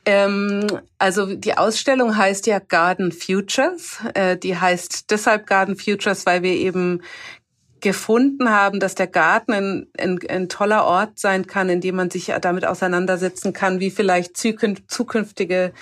Ähm, 0.07 0.67
also 0.99 1.35
die 1.35 1.57
Ausstellung 1.57 2.17
heißt 2.17 2.47
ja 2.47 2.59
Garden 2.59 3.11
Futures. 3.11 3.99
Äh, 4.15 4.37
die 4.37 4.57
heißt 4.57 5.11
deshalb 5.11 5.47
Garden 5.47 5.77
Futures, 5.77 6.27
weil 6.27 6.43
wir 6.43 6.53
eben 6.53 7.03
gefunden 7.81 8.49
haben, 8.49 8.81
dass 8.81 8.95
der 8.95 9.07
Garten 9.07 9.53
ein, 9.53 9.87
ein, 9.99 10.19
ein, 10.29 10.49
toller 10.49 10.85
Ort 10.85 11.19
sein 11.19 11.47
kann, 11.47 11.69
in 11.69 11.81
dem 11.81 11.97
man 11.97 12.11
sich 12.11 12.33
damit 12.41 12.65
auseinandersetzen 12.65 13.53
kann, 13.53 13.79
wie 13.81 13.91
vielleicht 13.91 14.37
zukünftige 14.37 15.73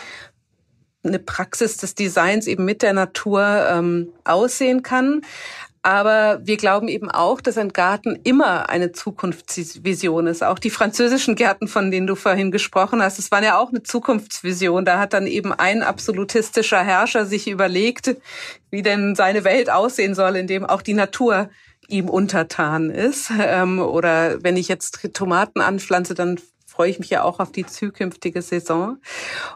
eine 1.05 1.19
Praxis 1.19 1.77
des 1.77 1.95
Designs 1.95 2.47
eben 2.47 2.65
mit 2.65 2.83
der 2.83 2.93
Natur 2.93 3.67
ähm, 3.71 4.09
aussehen 4.25 4.83
kann. 4.83 5.23
Aber 5.83 6.41
wir 6.45 6.57
glauben 6.57 6.87
eben 6.87 7.11
auch, 7.11 7.41
dass 7.41 7.59
ein 7.59 7.73
Garten 7.73 8.17
immer 8.23 8.69
eine 8.69 8.93
Zukunftsvision 8.93 10.29
ist. 10.29 10.45
Auch 10.45 10.61
die 10.61 10.71
französischen 10.71 11.35
Gärten, 11.35 11.67
von 11.67 11.91
denen 11.91 12.07
du 12.07 12.15
vorhin 12.15 12.53
gesprochen 12.53 13.03
hast, 13.03 13.19
das 13.19 13.33
waren 13.33 13.43
ja 13.43 13.59
auch 13.59 13.71
eine 13.71 13.83
Zukunftsvision. 13.83 14.85
Da 14.85 15.01
hat 15.01 15.13
dann 15.13 15.27
eben 15.27 15.53
ein 15.53 15.83
absolutistischer 15.83 16.83
Herrscher 16.85 17.27
sich 17.27 17.49
überlegt, 17.49 18.17
wie 18.71 18.83
denn 18.83 19.17
seine 19.17 19.43
Welt 19.43 19.71
aussehen 19.71 20.15
soll, 20.15 20.37
in 20.37 20.47
dem 20.47 20.65
auch 20.65 20.83
die 20.83 20.95
Natur 20.95 21.51
ihm 21.89 22.09
untertan 22.09 22.91
ist. 22.91 23.33
Ähm, 23.41 23.81
oder 23.81 24.43
wenn 24.45 24.57
ich 24.57 24.69
jetzt 24.69 25.13
Tomaten 25.15 25.61
anpflanze, 25.61 26.15
dann 26.15 26.39
freue 26.73 26.91
ich 26.91 26.99
mich 26.99 27.11
ja 27.11 27.23
auch 27.23 27.39
auf 27.39 27.53
die 27.53 27.67
zukünftige 27.67 28.41
Saison. 28.41 28.97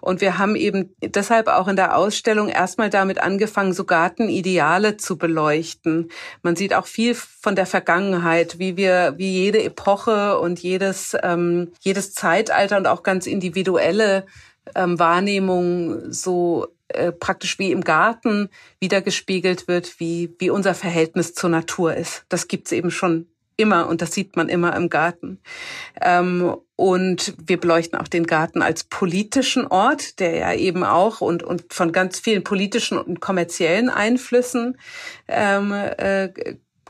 Und 0.02 0.20
wir 0.20 0.36
haben 0.36 0.54
eben 0.54 0.94
deshalb 1.02 1.48
auch 1.48 1.66
in 1.66 1.76
der 1.76 1.96
Ausstellung 1.96 2.48
erstmal 2.48 2.90
damit 2.90 3.22
angefangen, 3.22 3.72
so 3.72 3.84
Gartenideale 3.84 4.98
zu 4.98 5.16
beleuchten. 5.16 6.10
Man 6.42 6.56
sieht 6.56 6.74
auch 6.74 6.86
viel 6.86 7.14
von 7.14 7.56
der 7.56 7.66
Vergangenheit, 7.66 8.58
wie 8.58 8.76
wir, 8.76 9.14
wie 9.16 9.32
jede 9.32 9.62
Epoche 9.62 10.38
und 10.38 10.58
jedes, 10.58 11.16
ähm, 11.22 11.72
jedes 11.80 12.12
Zeitalter 12.12 12.76
und 12.76 12.86
auch 12.86 13.02
ganz 13.02 13.26
individuelle 13.26 14.26
ähm, 14.74 14.98
Wahrnehmung 14.98 16.12
so 16.12 16.66
äh, 16.88 17.12
praktisch 17.12 17.58
wie 17.58 17.72
im 17.72 17.80
Garten 17.80 18.50
wiedergespiegelt 18.78 19.68
wird, 19.68 19.98
wie, 20.00 20.34
wie 20.38 20.50
unser 20.50 20.74
Verhältnis 20.74 21.32
zur 21.32 21.48
Natur 21.48 21.94
ist. 21.94 22.26
Das 22.28 22.46
gibt's 22.46 22.72
eben 22.72 22.90
schon 22.90 23.26
immer 23.56 23.88
und 23.88 24.02
das 24.02 24.12
sieht 24.12 24.36
man 24.36 24.48
immer 24.48 24.76
im 24.76 24.90
Garten. 24.90 25.40
Ähm, 26.00 26.56
und 26.76 27.34
wir 27.42 27.58
beleuchten 27.58 27.98
auch 27.98 28.08
den 28.08 28.26
Garten 28.26 28.60
als 28.60 28.84
politischen 28.84 29.66
Ort, 29.66 30.20
der 30.20 30.36
ja 30.36 30.52
eben 30.52 30.84
auch 30.84 31.22
und, 31.22 31.42
und 31.42 31.72
von 31.72 31.90
ganz 31.90 32.20
vielen 32.20 32.44
politischen 32.44 32.98
und 32.98 33.20
kommerziellen 33.20 33.88
Einflüssen 33.88 34.76
ähm, 35.26 35.72
äh, 35.72 36.28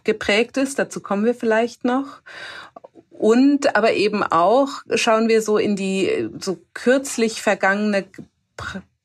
geprägt 0.03 0.57
ist. 0.57 0.81
Dazu 0.81 1.01
kommen 1.01 1.25
wir 1.25 1.35
vielleicht 1.35 1.85
noch. 1.85 2.20
Und 3.11 3.77
aber 3.77 3.92
eben 3.92 4.22
auch 4.25 4.83
schauen 4.94 5.29
wir 5.29 5.40
so 5.40 5.57
in 5.57 5.77
die 5.77 6.29
so 6.38 6.59
kürzlich 6.75 7.40
vergangene 7.40 8.05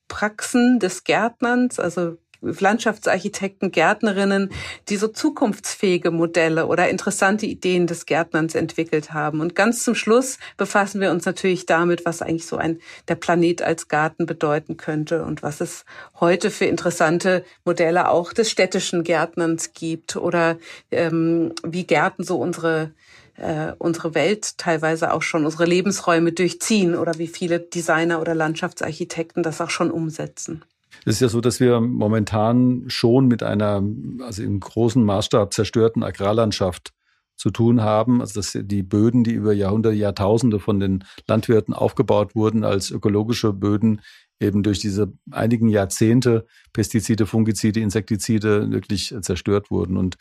Praxen 0.07 0.79
des 0.79 1.03
Gärtnerns, 1.03 1.79
also 1.79 2.17
Landschaftsarchitekten, 2.41 3.71
Gärtnerinnen, 3.71 4.49
die 4.89 4.97
so 4.97 5.07
zukunftsfähige 5.07 6.11
Modelle 6.11 6.67
oder 6.67 6.89
interessante 6.89 7.45
Ideen 7.45 7.87
des 7.87 8.05
Gärtnerns 8.05 8.55
entwickelt 8.55 9.13
haben. 9.13 9.41
Und 9.41 9.55
ganz 9.55 9.83
zum 9.83 9.95
Schluss 9.95 10.37
befassen 10.57 11.01
wir 11.01 11.11
uns 11.11 11.25
natürlich 11.25 11.65
damit, 11.65 12.05
was 12.05 12.21
eigentlich 12.21 12.47
so 12.47 12.57
ein 12.57 12.79
der 13.07 13.15
Planet 13.15 13.61
als 13.61 13.87
Garten 13.87 14.25
bedeuten 14.25 14.77
könnte 14.77 15.23
und 15.23 15.43
was 15.43 15.61
es 15.61 15.85
heute 16.19 16.49
für 16.49 16.65
interessante 16.65 17.45
Modelle 17.63 18.09
auch 18.09 18.33
des 18.33 18.49
städtischen 18.49 19.03
Gärtnerns 19.03 19.73
gibt 19.73 20.15
oder 20.15 20.57
ähm, 20.91 21.53
wie 21.63 21.85
Gärten 21.85 22.23
so 22.23 22.37
unsere 22.37 22.91
äh, 23.37 23.73
unsere 23.77 24.13
Welt 24.13 24.57
teilweise 24.57 25.13
auch 25.13 25.21
schon, 25.21 25.45
unsere 25.45 25.65
Lebensräume 25.65 26.31
durchziehen 26.31 26.95
oder 26.95 27.17
wie 27.17 27.27
viele 27.27 27.59
Designer 27.59 28.21
oder 28.21 28.35
Landschaftsarchitekten 28.35 29.43
das 29.43 29.61
auch 29.61 29.69
schon 29.69 29.91
umsetzen. 29.91 30.63
Es 31.05 31.15
ist 31.15 31.21
ja 31.21 31.29
so, 31.29 31.41
dass 31.41 31.59
wir 31.59 31.81
momentan 31.81 32.83
schon 32.87 33.27
mit 33.27 33.41
einer, 33.43 33.83
also 34.21 34.43
im 34.43 34.59
großen 34.59 35.03
Maßstab 35.03 35.53
zerstörten 35.53 36.03
Agrarlandschaft 36.03 36.93
zu 37.35 37.49
tun 37.49 37.81
haben. 37.81 38.21
Also 38.21 38.39
dass 38.39 38.55
die 38.55 38.83
Böden, 38.83 39.23
die 39.23 39.33
über 39.33 39.51
Jahrhunderte, 39.51 39.95
Jahrtausende 39.95 40.59
von 40.59 40.79
den 40.79 41.03
Landwirten 41.27 41.73
aufgebaut 41.73 42.35
wurden 42.35 42.63
als 42.63 42.91
ökologische 42.91 43.51
Böden, 43.51 44.01
eben 44.39 44.61
durch 44.61 44.79
diese 44.79 45.11
einigen 45.31 45.67
Jahrzehnte 45.67 46.45
Pestizide, 46.71 47.25
Fungizide, 47.25 47.79
Insektizide 47.79 48.71
wirklich 48.71 49.15
zerstört 49.21 49.71
wurden. 49.71 49.97
Und 49.97 50.17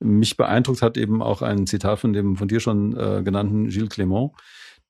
mich 0.00 0.36
beeindruckt 0.38 0.80
hat 0.80 0.96
eben 0.96 1.22
auch 1.22 1.42
ein 1.42 1.66
Zitat 1.66 2.00
von 2.00 2.14
dem 2.14 2.36
von 2.36 2.48
dir 2.48 2.60
schon 2.60 2.96
äh, 2.96 3.22
genannten 3.22 3.68
Gilles 3.68 3.90
Clément, 3.90 4.30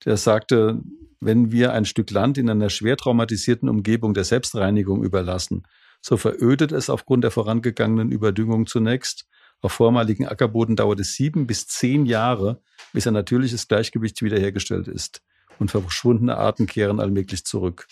der 0.04 0.16
sagte, 0.16 0.80
wenn 1.24 1.52
wir 1.52 1.72
ein 1.72 1.84
Stück 1.84 2.10
Land 2.10 2.36
in 2.36 2.50
einer 2.50 2.68
schwer 2.68 2.96
traumatisierten 2.96 3.68
Umgebung 3.68 4.12
der 4.12 4.24
Selbstreinigung 4.24 5.04
überlassen, 5.04 5.62
so 6.00 6.16
verödet 6.16 6.72
es 6.72 6.90
aufgrund 6.90 7.22
der 7.22 7.30
vorangegangenen 7.30 8.10
Überdüngung 8.10 8.66
zunächst. 8.66 9.28
Auf 9.60 9.72
vormaligen 9.72 10.26
Ackerboden 10.26 10.74
dauert 10.74 10.98
es 10.98 11.14
sieben 11.14 11.46
bis 11.46 11.68
zehn 11.68 12.06
Jahre, 12.06 12.60
bis 12.92 13.06
ein 13.06 13.14
natürliches 13.14 13.68
Gleichgewicht 13.68 14.20
wiederhergestellt 14.20 14.88
ist. 14.88 15.22
Und 15.60 15.70
verschwundene 15.70 16.36
Arten 16.36 16.66
kehren 16.66 16.98
allmählich 16.98 17.44
zurück. 17.44 17.86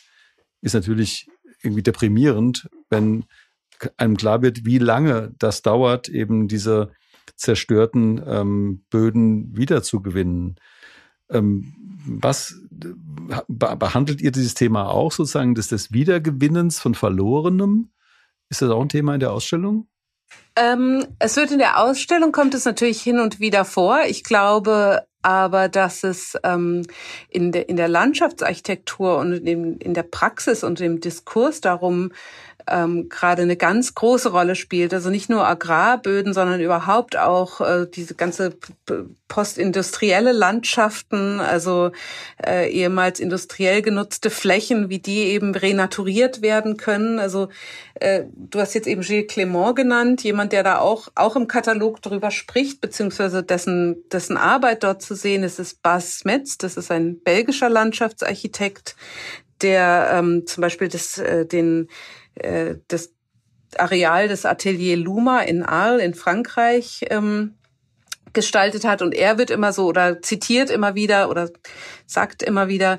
Ist 0.61 0.75
natürlich 0.75 1.29
irgendwie 1.63 1.85
deprimierend, 1.85 2.69
wenn 2.89 3.25
einem 3.97 4.17
klar 4.17 4.43
wird, 4.43 4.65
wie 4.65 4.79
lange 4.79 5.33
das 5.39 5.63
dauert, 5.63 6.09
eben 6.09 6.49
diese 6.49 6.91
zerstörten 7.37 8.21
ähm, 8.27 8.83
Böden 8.91 9.57
wiederzugewinnen. 9.57 10.57
Ähm, 11.31 11.75
was 12.07 12.61
behandelt 13.49 14.21
ihr 14.21 14.33
dieses 14.33 14.55
Thema 14.55 14.89
auch 14.89 15.13
sozusagen 15.13 15.55
des, 15.55 15.69
des 15.69 15.93
Wiedergewinnens 15.93 16.79
von 16.79 16.95
Verlorenem? 16.95 17.91
Ist 18.49 18.63
das 18.63 18.71
auch 18.71 18.81
ein 18.81 18.89
Thema 18.89 19.15
in 19.15 19.21
der 19.21 19.33
Ausstellung? 19.33 19.87
Ähm, 20.57 21.07
es 21.19 21.37
wird 21.37 21.51
in 21.53 21.59
der 21.59 21.81
Ausstellung, 21.81 22.33
kommt 22.33 22.55
es 22.55 22.65
natürlich 22.65 23.01
hin 23.01 23.19
und 23.19 23.41
wieder 23.41 23.65
vor. 23.65 24.01
Ich 24.07 24.25
glaube 24.25 25.07
aber, 25.23 25.69
dass 25.69 26.03
es 26.03 26.37
ähm, 26.45 26.87
in, 27.29 27.53
de, 27.53 27.63
in 27.63 27.77
der 27.77 27.89
Landschaftsarchitektur 27.89 29.19
und 29.19 29.33
in, 29.47 29.77
in 29.77 29.95
der 29.95 30.03
Praxis 30.03 30.65
und 30.65 30.81
im 30.81 31.01
Diskurs 31.01 31.61
darum 31.61 32.13
ähm, 32.67 33.09
gerade 33.09 33.43
eine 33.43 33.57
ganz 33.57 33.95
große 33.95 34.31
Rolle 34.31 34.55
spielt. 34.55 34.95
Also 34.95 35.11
nicht 35.11 35.29
nur 35.29 35.47
Agrarböden, 35.47 36.33
sondern 36.33 36.61
überhaupt 36.61 37.17
auch 37.17 37.61
äh, 37.61 37.87
diese 37.93 38.15
ganze 38.15 38.57
postindustrielle 39.31 40.33
Landschaften, 40.33 41.41
also 41.41 41.93
äh, 42.45 42.69
ehemals 42.69 43.21
industriell 43.21 43.81
genutzte 43.81 44.29
Flächen, 44.29 44.91
wie 44.91 44.99
die 44.99 45.21
eben 45.21 45.55
renaturiert 45.55 46.43
werden 46.43 46.77
können. 46.77 47.21
Also 47.21 47.49
äh, 47.95 48.25
du 48.35 48.59
hast 48.61 48.75
jetzt 48.75 48.89
eben 48.89 49.03
Gilles 49.03 49.31
Clément 49.31 49.75
genannt, 49.75 50.25
jemand, 50.25 50.53
der 50.53 50.65
da 50.65 50.81
auch 50.81 51.09
auch 51.15 51.37
im 51.37 51.47
Katalog 51.47 52.03
drüber 52.03 52.33
spricht, 52.33 52.81
beziehungsweise 52.81 53.45
dessen 53.45 54.03
dessen 54.11 54.37
Arbeit 54.37 54.83
dort 54.83 55.01
zu 55.01 55.15
sehen 55.15 55.45
ist, 55.45 55.61
ist 55.61 55.81
Bas 55.81 56.19
Smets. 56.19 56.59
Das 56.59 56.77
ist 56.77 56.91
ein 56.91 57.21
belgischer 57.21 57.71
Landschaftsarchitekt, 57.71 58.97
der 59.63 60.11
ähm, 60.13 60.45
zum 60.47 60.61
Beispiel 60.61 60.89
das, 60.89 61.19
äh, 61.19 61.47
den 61.47 61.89
äh, 62.35 62.75
das 62.89 63.13
Areal 63.79 64.27
des 64.27 64.45
Atelier 64.45 64.97
Luma 64.97 65.43
in 65.43 65.63
Arles 65.63 66.03
in 66.03 66.15
Frankreich 66.15 67.05
ähm, 67.11 67.55
gestaltet 68.33 68.85
hat. 68.85 69.03
Und 69.03 69.15
er 69.15 69.39
wird 69.39 69.51
immer 69.51 69.73
so 69.73 69.87
oder 69.87 70.23
zitiert 70.23 70.71
immer 70.71 70.95
wieder 70.95 71.31
oder 71.31 71.51
sagt 72.07 72.43
immer 72.43 72.69
wieder, 72.69 72.99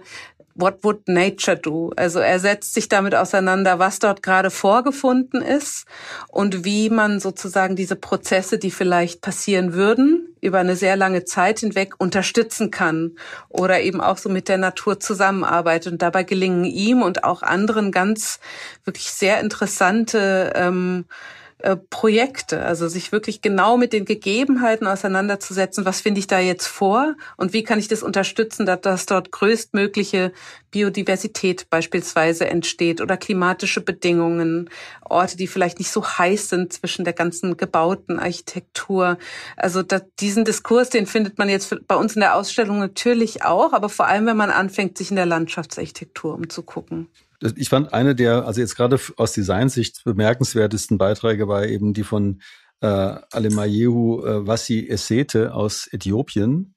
What 0.53 0.83
would 0.83 1.07
nature 1.07 1.55
do? 1.55 1.91
Also 1.95 2.19
er 2.19 2.39
setzt 2.39 2.73
sich 2.73 2.89
damit 2.89 3.15
auseinander, 3.15 3.79
was 3.79 3.99
dort 3.99 4.21
gerade 4.21 4.51
vorgefunden 4.51 5.41
ist 5.41 5.85
und 6.27 6.65
wie 6.65 6.89
man 6.89 7.19
sozusagen 7.19 7.75
diese 7.77 7.95
Prozesse, 7.95 8.57
die 8.57 8.71
vielleicht 8.71 9.21
passieren 9.21 9.73
würden, 9.73 10.35
über 10.41 10.59
eine 10.59 10.75
sehr 10.75 10.97
lange 10.97 11.23
Zeit 11.23 11.59
hinweg 11.59 11.93
unterstützen 11.99 12.69
kann 12.69 13.15
oder 13.47 13.81
eben 13.81 14.01
auch 14.01 14.17
so 14.17 14.27
mit 14.27 14.49
der 14.49 14.57
Natur 14.57 14.99
zusammenarbeitet. 14.99 15.93
Und 15.93 16.01
dabei 16.01 16.23
gelingen 16.23 16.65
ihm 16.65 17.01
und 17.01 17.23
auch 17.23 17.43
anderen 17.43 17.91
ganz 17.91 18.39
wirklich 18.83 19.11
sehr 19.11 19.39
interessante 19.39 20.51
ähm, 20.55 21.05
äh, 21.63 21.75
Projekte, 21.75 22.63
also 22.63 22.87
sich 22.87 23.11
wirklich 23.11 23.41
genau 23.41 23.77
mit 23.77 23.93
den 23.93 24.05
Gegebenheiten 24.05 24.87
auseinanderzusetzen, 24.87 25.85
was 25.85 26.01
finde 26.01 26.19
ich 26.19 26.27
da 26.27 26.39
jetzt 26.39 26.67
vor 26.67 27.15
und 27.37 27.53
wie 27.53 27.63
kann 27.63 27.79
ich 27.79 27.87
das 27.87 28.03
unterstützen, 28.03 28.65
dass, 28.65 28.81
dass 28.81 29.05
dort 29.05 29.31
größtmögliche 29.31 30.31
Biodiversität 30.71 31.69
beispielsweise 31.69 32.47
entsteht 32.47 33.01
oder 33.01 33.17
klimatische 33.17 33.81
Bedingungen, 33.81 34.69
Orte, 35.01 35.37
die 35.37 35.47
vielleicht 35.47 35.79
nicht 35.79 35.91
so 35.91 36.05
heiß 36.05 36.49
sind 36.49 36.73
zwischen 36.73 37.03
der 37.03 37.13
ganzen 37.13 37.57
gebauten 37.57 38.19
Architektur. 38.19 39.17
Also 39.57 39.83
da, 39.83 40.01
diesen 40.19 40.45
Diskurs, 40.45 40.89
den 40.89 41.05
findet 41.05 41.37
man 41.37 41.49
jetzt 41.49 41.75
bei 41.87 41.95
uns 41.95 42.15
in 42.15 42.21
der 42.21 42.35
Ausstellung 42.35 42.79
natürlich 42.79 43.43
auch, 43.43 43.73
aber 43.73 43.89
vor 43.89 44.07
allem, 44.07 44.25
wenn 44.25 44.37
man 44.37 44.49
anfängt, 44.49 44.97
sich 44.97 45.09
in 45.09 45.17
der 45.17 45.25
Landschaftsarchitektur 45.25 46.33
umzugucken 46.33 47.07
ich 47.41 47.69
fand 47.69 47.93
eine 47.93 48.15
der, 48.15 48.45
also 48.45 48.61
jetzt 48.61 48.75
gerade 48.75 48.99
aus 49.17 49.33
Designsicht 49.33 50.03
bemerkenswertesten 50.03 50.97
Beiträge 50.97 51.47
war 51.47 51.65
eben 51.65 51.93
die 51.93 52.03
von 52.03 52.41
äh, 52.81 52.87
Alemayehu 52.87 54.23
äh, 54.23 54.47
Wassi 54.47 54.87
Essete 54.87 55.53
aus 55.53 55.87
Äthiopien, 55.91 56.75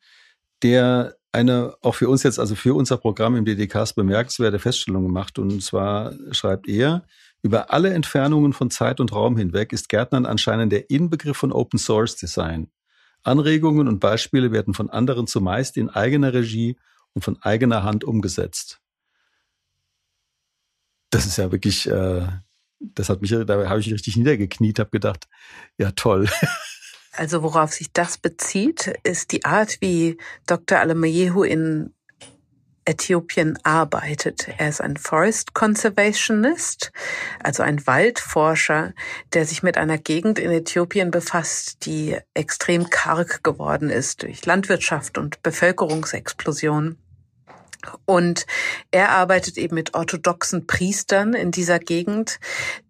der 0.62 1.16
eine 1.32 1.74
auch 1.82 1.96
für 1.96 2.08
uns 2.08 2.22
jetzt, 2.22 2.38
also 2.38 2.54
für 2.54 2.74
unser 2.74 2.96
Programm 2.96 3.36
im 3.36 3.44
DDKs 3.44 3.92
bemerkenswerte 3.94 4.58
Feststellung 4.58 5.02
gemacht. 5.02 5.38
Und 5.38 5.62
zwar 5.62 6.12
schreibt 6.30 6.68
er, 6.68 7.04
über 7.42 7.72
alle 7.72 7.92
Entfernungen 7.92 8.52
von 8.52 8.70
Zeit 8.70 9.00
und 9.00 9.12
Raum 9.12 9.36
hinweg 9.36 9.72
ist 9.72 9.88
Gärtnern 9.88 10.24
anscheinend 10.24 10.72
der 10.72 10.88
Inbegriff 10.88 11.36
von 11.36 11.52
Open 11.52 11.78
Source 11.78 12.16
Design. 12.16 12.68
Anregungen 13.22 13.88
und 13.88 14.00
Beispiele 14.00 14.52
werden 14.52 14.74
von 14.74 14.88
anderen 14.88 15.26
zumeist 15.26 15.76
in 15.76 15.90
eigener 15.90 16.32
Regie 16.32 16.76
und 17.12 17.22
von 17.22 17.36
eigener 17.42 17.82
Hand 17.82 18.04
umgesetzt 18.04 18.80
das 21.14 21.26
ist 21.26 21.38
ja 21.38 21.52
wirklich, 21.52 21.88
äh, 21.88 22.26
das 22.80 23.08
hat 23.08 23.22
mich, 23.22 23.30
da 23.30 23.68
habe 23.68 23.80
ich 23.80 23.92
richtig 23.92 24.16
niedergekniet, 24.16 24.78
habe 24.78 24.90
gedacht, 24.90 25.28
ja 25.78 25.92
toll. 25.92 26.28
Also 27.16 27.44
worauf 27.44 27.72
sich 27.72 27.92
das 27.92 28.18
bezieht, 28.18 28.92
ist 29.04 29.30
die 29.30 29.44
Art, 29.44 29.80
wie 29.80 30.18
Dr. 30.48 30.80
Alamayehu 30.80 31.44
in 31.44 31.94
Äthiopien 32.84 33.56
arbeitet. 33.62 34.48
Er 34.58 34.68
ist 34.68 34.80
ein 34.80 34.96
Forest 34.96 35.54
Conservationist, 35.54 36.90
also 37.40 37.62
ein 37.62 37.86
Waldforscher, 37.86 38.94
der 39.32 39.46
sich 39.46 39.62
mit 39.62 39.78
einer 39.78 39.96
Gegend 39.96 40.40
in 40.40 40.50
Äthiopien 40.50 41.12
befasst, 41.12 41.86
die 41.86 42.18
extrem 42.34 42.90
karg 42.90 43.44
geworden 43.44 43.90
ist 43.90 44.24
durch 44.24 44.44
Landwirtschaft 44.44 45.16
und 45.16 45.40
Bevölkerungsexplosion. 45.44 46.98
Und 48.04 48.46
er 48.90 49.10
arbeitet 49.10 49.58
eben 49.58 49.74
mit 49.74 49.94
orthodoxen 49.94 50.66
Priestern 50.66 51.34
in 51.34 51.50
dieser 51.50 51.78
Gegend, 51.78 52.40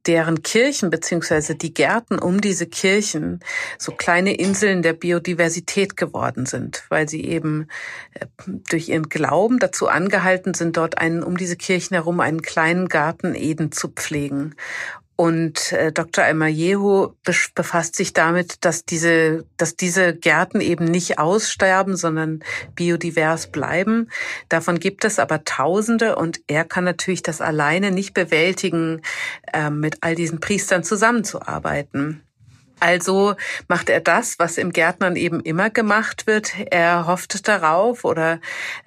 deren 0.07 0.43
Kirchen 0.43 0.91
beziehungsweise 0.91 1.55
die 1.55 1.73
Gärten 1.73 2.19
um 2.19 2.41
diese 2.41 2.67
Kirchen 2.67 3.41
so 3.79 3.93
kleine 3.93 4.35
Inseln 4.35 4.83
der 4.83 4.93
Biodiversität 4.93 5.97
geworden 5.97 6.47
sind, 6.47 6.85
weil 6.89 7.09
sie 7.09 7.25
eben 7.25 7.69
äh, 8.15 8.27
durch 8.69 8.91
ihren 8.91 9.09
Glauben 9.09 9.59
dazu 9.59 9.89
angehalten 9.89 10.55
sind, 10.55 10.77
dort 10.77 10.99
einen 10.99 11.23
um 11.23 11.37
diese 11.37 11.57
Kirchen 11.57 11.95
herum 11.95 12.21
einen 12.21 12.43
kleinen 12.43 12.89
Garten 12.89 13.35
Eden 13.35 13.73
zu 13.73 13.89
pflegen. 13.89 14.55
Und 15.17 15.73
äh, 15.73 15.93
Dr. 15.93 16.25
Almayehu 16.25 17.13
befasst 17.55 17.95
sich 17.95 18.13
damit, 18.13 18.65
dass 18.65 18.85
diese, 18.85 19.45
dass 19.57 19.77
diese 19.77 20.15
Gärten 20.15 20.61
eben 20.61 20.87
nicht 20.87 21.19
aussterben, 21.19 21.97
sondern 21.97 22.43
biodivers 22.75 23.47
bleiben. 23.53 24.11
Davon 24.49 24.81
gibt 24.81 25.05
es 25.05 25.21
aber 25.21 25.45
Tausende 25.45 26.17
und 26.17 26.41
er 26.49 26.65
kann 26.65 26.85
natürlich 26.85 27.23
das 27.23 27.41
alleine 27.41 27.93
nicht 27.93 28.13
bewältigen, 28.13 29.03
äh, 29.53 29.71
mit 29.71 29.99
all 30.01 30.17
diesen 30.17 30.41
Priestern 30.41 30.83
zusammenzuarbeiten. 30.83 32.23
Also 32.85 33.35
macht 33.67 33.89
er 33.89 34.01
das, 34.01 34.39
was 34.39 34.59
im 34.59 34.71
Gärtnern 34.71 35.17
eben 35.17 35.41
immer 35.41 35.71
gemacht 35.71 36.27
wird. 36.27 36.53
Er 36.71 37.07
hofft 37.07 37.49
darauf 37.49 38.05
oder 38.05 38.43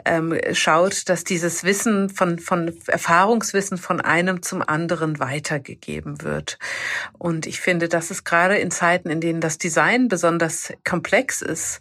ähm, 0.05 0.39
schaut, 0.53 1.10
dass 1.10 1.23
dieses 1.23 1.63
Wissen 1.63 2.12
von, 2.12 2.38
von 2.38 2.77
Erfahrungswissen 2.86 3.79
von 3.79 3.99
einem 3.99 4.43
zum 4.43 4.62
anderen 4.62 5.17
weitergegeben 5.17 6.21
wird. 6.21 6.60
Und 7.17 7.47
ich 7.47 7.60
finde, 7.60 7.89
das 7.89 8.12
ist 8.12 8.23
gerade 8.23 8.57
in 8.57 8.69
Zeiten, 8.69 9.10
in 9.10 9.19
denen 9.19 9.41
das 9.41 9.57
Design 9.57 10.10
besonders 10.10 10.71
komplex 10.88 11.41
ist, 11.41 11.79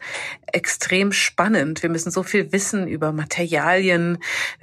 extrem 0.50 1.12
spannend. 1.12 1.82
Wir 1.82 1.90
müssen 1.90 2.10
so 2.10 2.22
viel 2.22 2.50
wissen 2.50 2.88
über 2.88 3.12
Materialien, 3.12 4.16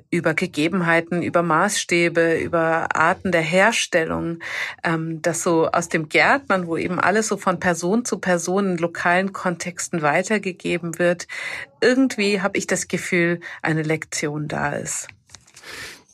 über 0.09 0.33
Gegebenheiten, 0.33 1.21
über 1.21 1.43
Maßstäbe, 1.43 2.39
über 2.39 2.95
Arten 2.95 3.31
der 3.31 3.41
Herstellung, 3.41 4.39
ähm, 4.83 5.21
dass 5.21 5.43
so 5.43 5.67
aus 5.67 5.87
dem 5.87 6.09
Gärtnern, 6.09 6.65
wo 6.65 6.77
eben 6.77 6.99
alles 6.99 7.27
so 7.27 7.42
von 7.43 7.59
Person 7.59 8.05
zu 8.05 8.19
Person 8.19 8.71
in 8.71 8.77
lokalen 8.77 9.33
Kontexten 9.33 10.01
weitergegeben 10.01 10.97
wird, 10.97 11.27
irgendwie 11.81 12.41
habe 12.41 12.57
ich 12.57 12.67
das 12.67 12.87
Gefühl, 12.87 13.41
eine 13.61 13.83
Lektion 13.83 14.47
da 14.47 14.71
ist. 14.71 15.09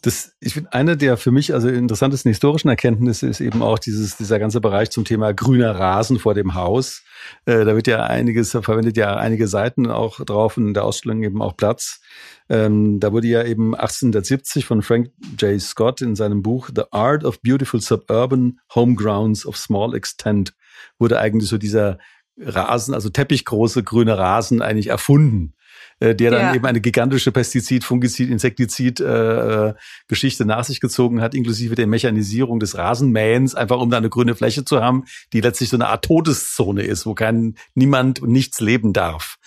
Das, 0.02 0.34
ich 0.40 0.54
finde, 0.54 0.74
eine 0.74 0.98
der 0.98 1.18
für 1.18 1.32
mich 1.32 1.54
also 1.54 1.68
interessantesten 1.68 2.30
historischen 2.30 2.70
Erkenntnisse 2.70 3.28
ist 3.28 3.42
eben 3.42 3.62
auch 3.62 3.78
dieses, 3.78 4.18
dieser 4.18 4.40
ganze 4.40 4.62
Bereich 4.62 4.90
zum 4.90 5.06
Thema 5.06 5.34
grüner 5.34 5.76
Rasen 5.76 6.18
vor 6.20 6.34
dem 6.34 6.56
Haus. 6.56 7.04
Äh, 7.46 7.66
da 7.66 7.76
wird 7.76 7.86
ja 7.86 8.06
einiges, 8.06 8.52
verwendet 8.52 8.98
ja 8.98 9.18
einige 9.18 9.48
Seiten 9.48 9.88
auch 9.88 10.20
drauf 10.22 10.58
und 10.58 10.70
in 10.70 10.74
der 10.74 10.86
Ausstellung 10.86 11.22
eben 11.22 11.42
auch 11.42 11.56
Platz. 11.56 12.00
Ähm, 12.50 13.00
da 13.00 13.12
wurde 13.12 13.28
ja 13.28 13.44
eben 13.44 13.76
1870 13.76 14.66
von 14.66 14.82
Frank 14.82 15.12
J. 15.40 15.62
Scott 15.62 16.02
in 16.02 16.16
seinem 16.16 16.42
Buch 16.42 16.70
The 16.74 16.84
Art 16.92 17.24
of 17.24 17.42
Beautiful 17.42 17.80
Suburban 17.80 18.60
Homegrounds 18.74 19.46
of 19.46 19.56
Small 19.56 19.94
Extent 19.94 20.54
wurde 20.98 21.20
eigentlich 21.20 21.50
so 21.50 21.58
dieser 21.58 22.00
Rasen, 22.38 22.94
also 22.94 23.10
teppichgroße 23.10 23.84
grüne 23.84 24.18
Rasen 24.18 24.62
eigentlich 24.62 24.88
erfunden 24.88 25.54
äh, 26.00 26.16
der 26.16 26.32
dann 26.32 26.42
ja. 26.42 26.56
eben 26.56 26.66
eine 26.66 26.82
gigantische 26.82 27.32
Pestizid, 27.32 27.84
Fungizid, 27.84 28.30
Insektizid 28.30 29.00
äh, 29.00 29.70
äh, 29.70 29.74
Geschichte 30.08 30.46
nach 30.46 30.64
sich 30.64 30.80
gezogen 30.80 31.22
hat, 31.22 31.36
inklusive 31.36 31.76
der 31.76 31.88
Mechanisierung 31.88 32.60
des 32.60 32.78
Rasenmähens, 32.78 33.56
einfach 33.56 33.80
um 33.80 33.90
da 33.90 33.98
eine 33.98 34.10
grüne 34.10 34.36
Fläche 34.36 34.66
zu 34.66 34.82
haben, 34.82 35.04
die 35.34 35.42
letztlich 35.42 35.70
so 35.70 35.78
eine 35.78 35.88
Art 35.88 36.06
Todeszone 36.06 36.84
ist, 36.84 37.06
wo 37.06 37.14
kein 37.14 37.56
niemand 37.76 38.22
und 38.22 38.32
nichts 38.32 38.60
leben 38.62 38.94
darf. 38.94 39.38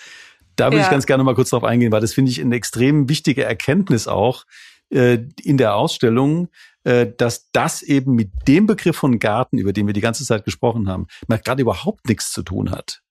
Da 0.56 0.66
würde 0.66 0.78
ja. 0.78 0.84
ich 0.84 0.90
ganz 0.90 1.06
gerne 1.06 1.24
mal 1.24 1.34
kurz 1.34 1.50
drauf 1.50 1.64
eingehen, 1.64 1.92
weil 1.92 2.00
das 2.00 2.14
finde 2.14 2.30
ich 2.30 2.40
eine 2.40 2.54
extrem 2.54 3.08
wichtige 3.08 3.44
Erkenntnis 3.44 4.08
auch 4.08 4.44
äh, 4.90 5.18
in 5.42 5.56
der 5.56 5.74
Ausstellung, 5.74 6.48
äh, 6.84 7.06
dass 7.16 7.50
das 7.52 7.82
eben 7.82 8.14
mit 8.14 8.30
dem 8.48 8.66
Begriff 8.66 8.96
von 8.96 9.18
Garten, 9.18 9.58
über 9.58 9.72
den 9.72 9.86
wir 9.86 9.94
die 9.94 10.00
ganze 10.00 10.24
Zeit 10.24 10.44
gesprochen 10.44 10.88
haben, 10.88 11.06
gerade 11.28 11.62
überhaupt 11.62 12.08
nichts 12.08 12.32
zu 12.32 12.42
tun 12.42 12.70
hat. 12.70 13.02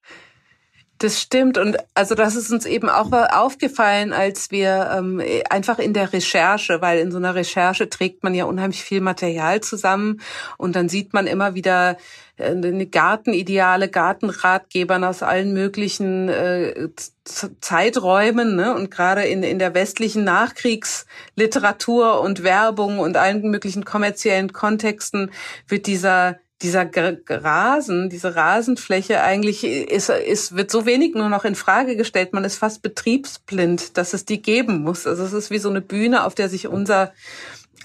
Das 1.01 1.19
stimmt 1.19 1.58
und 1.58 1.77
also 1.95 2.13
das 2.13 2.36
ist 2.36 2.51
uns 2.51 2.67
eben 2.67 2.88
auch 2.88 3.12
aufgefallen, 3.12 4.13
als 4.13 4.51
wir 4.51 4.91
ähm, 4.95 5.19
einfach 5.49 5.80
in 5.80 5.95
der 5.95 6.13
Recherche, 6.13 6.80
weil 6.80 6.99
in 6.99 7.12
so 7.12 7.17
einer 7.17 7.34
Recherche 7.34 7.89
trägt 7.89 8.21
man 8.21 8.36
ja 8.36 8.45
unheimlich 8.45 8.84
viel 8.84 9.01
Material 9.01 9.62
zusammen 9.62 10.21
und 10.60 10.75
dann 10.75 10.89
sieht 10.89 11.12
man 11.12 11.25
immer 11.25 11.56
wieder 11.56 11.97
eine 12.41 12.88
Gartenideale, 12.88 13.89
Gartenratgebern 13.89 15.04
aus 15.04 15.23
allen 15.23 15.54
möglichen 15.54 16.30
äh, 16.30 16.89
Zeiträumen 17.23 18.56
ne? 18.56 18.75
und 18.75 18.91
gerade 18.91 19.23
in, 19.23 19.43
in 19.43 19.60
der 19.60 19.73
westlichen 19.73 20.23
Nachkriegsliteratur 20.23 22.21
und 22.21 22.43
Werbung 22.43 22.99
und 22.99 23.17
allen 23.17 23.49
möglichen 23.49 23.86
kommerziellen 23.86 24.54
Kontexten 24.54 25.32
wird 25.67 25.88
dieser 25.88 26.39
dieser 26.62 26.89
Rasen, 27.27 28.10
diese 28.10 28.36
Rasenfläche 28.36 29.21
eigentlich 29.21 29.63
ist, 29.63 30.10
ist, 30.10 30.56
wird 30.56 30.69
so 30.69 30.86
wenig 30.86 31.15
nur 31.15 31.30
noch 31.30 31.43
in 31.43 31.56
Frage 31.56 31.95
gestellt. 31.95 32.34
Man 32.34 32.43
ist 32.43 32.58
fast 32.58 32.82
betriebsblind, 32.82 33.97
dass 33.97 34.13
es 34.13 34.25
die 34.25 34.41
geben 34.41 34.84
muss. 34.84 35.08
Also 35.08 35.23
es 35.23 35.34
ist 35.34 35.49
wie 35.49 35.58
so 35.58 35.69
eine 35.69 35.82
Bühne, 35.82 36.23
auf 36.23 36.36
der 36.36 36.49
sich 36.49 36.67
unser 36.67 37.13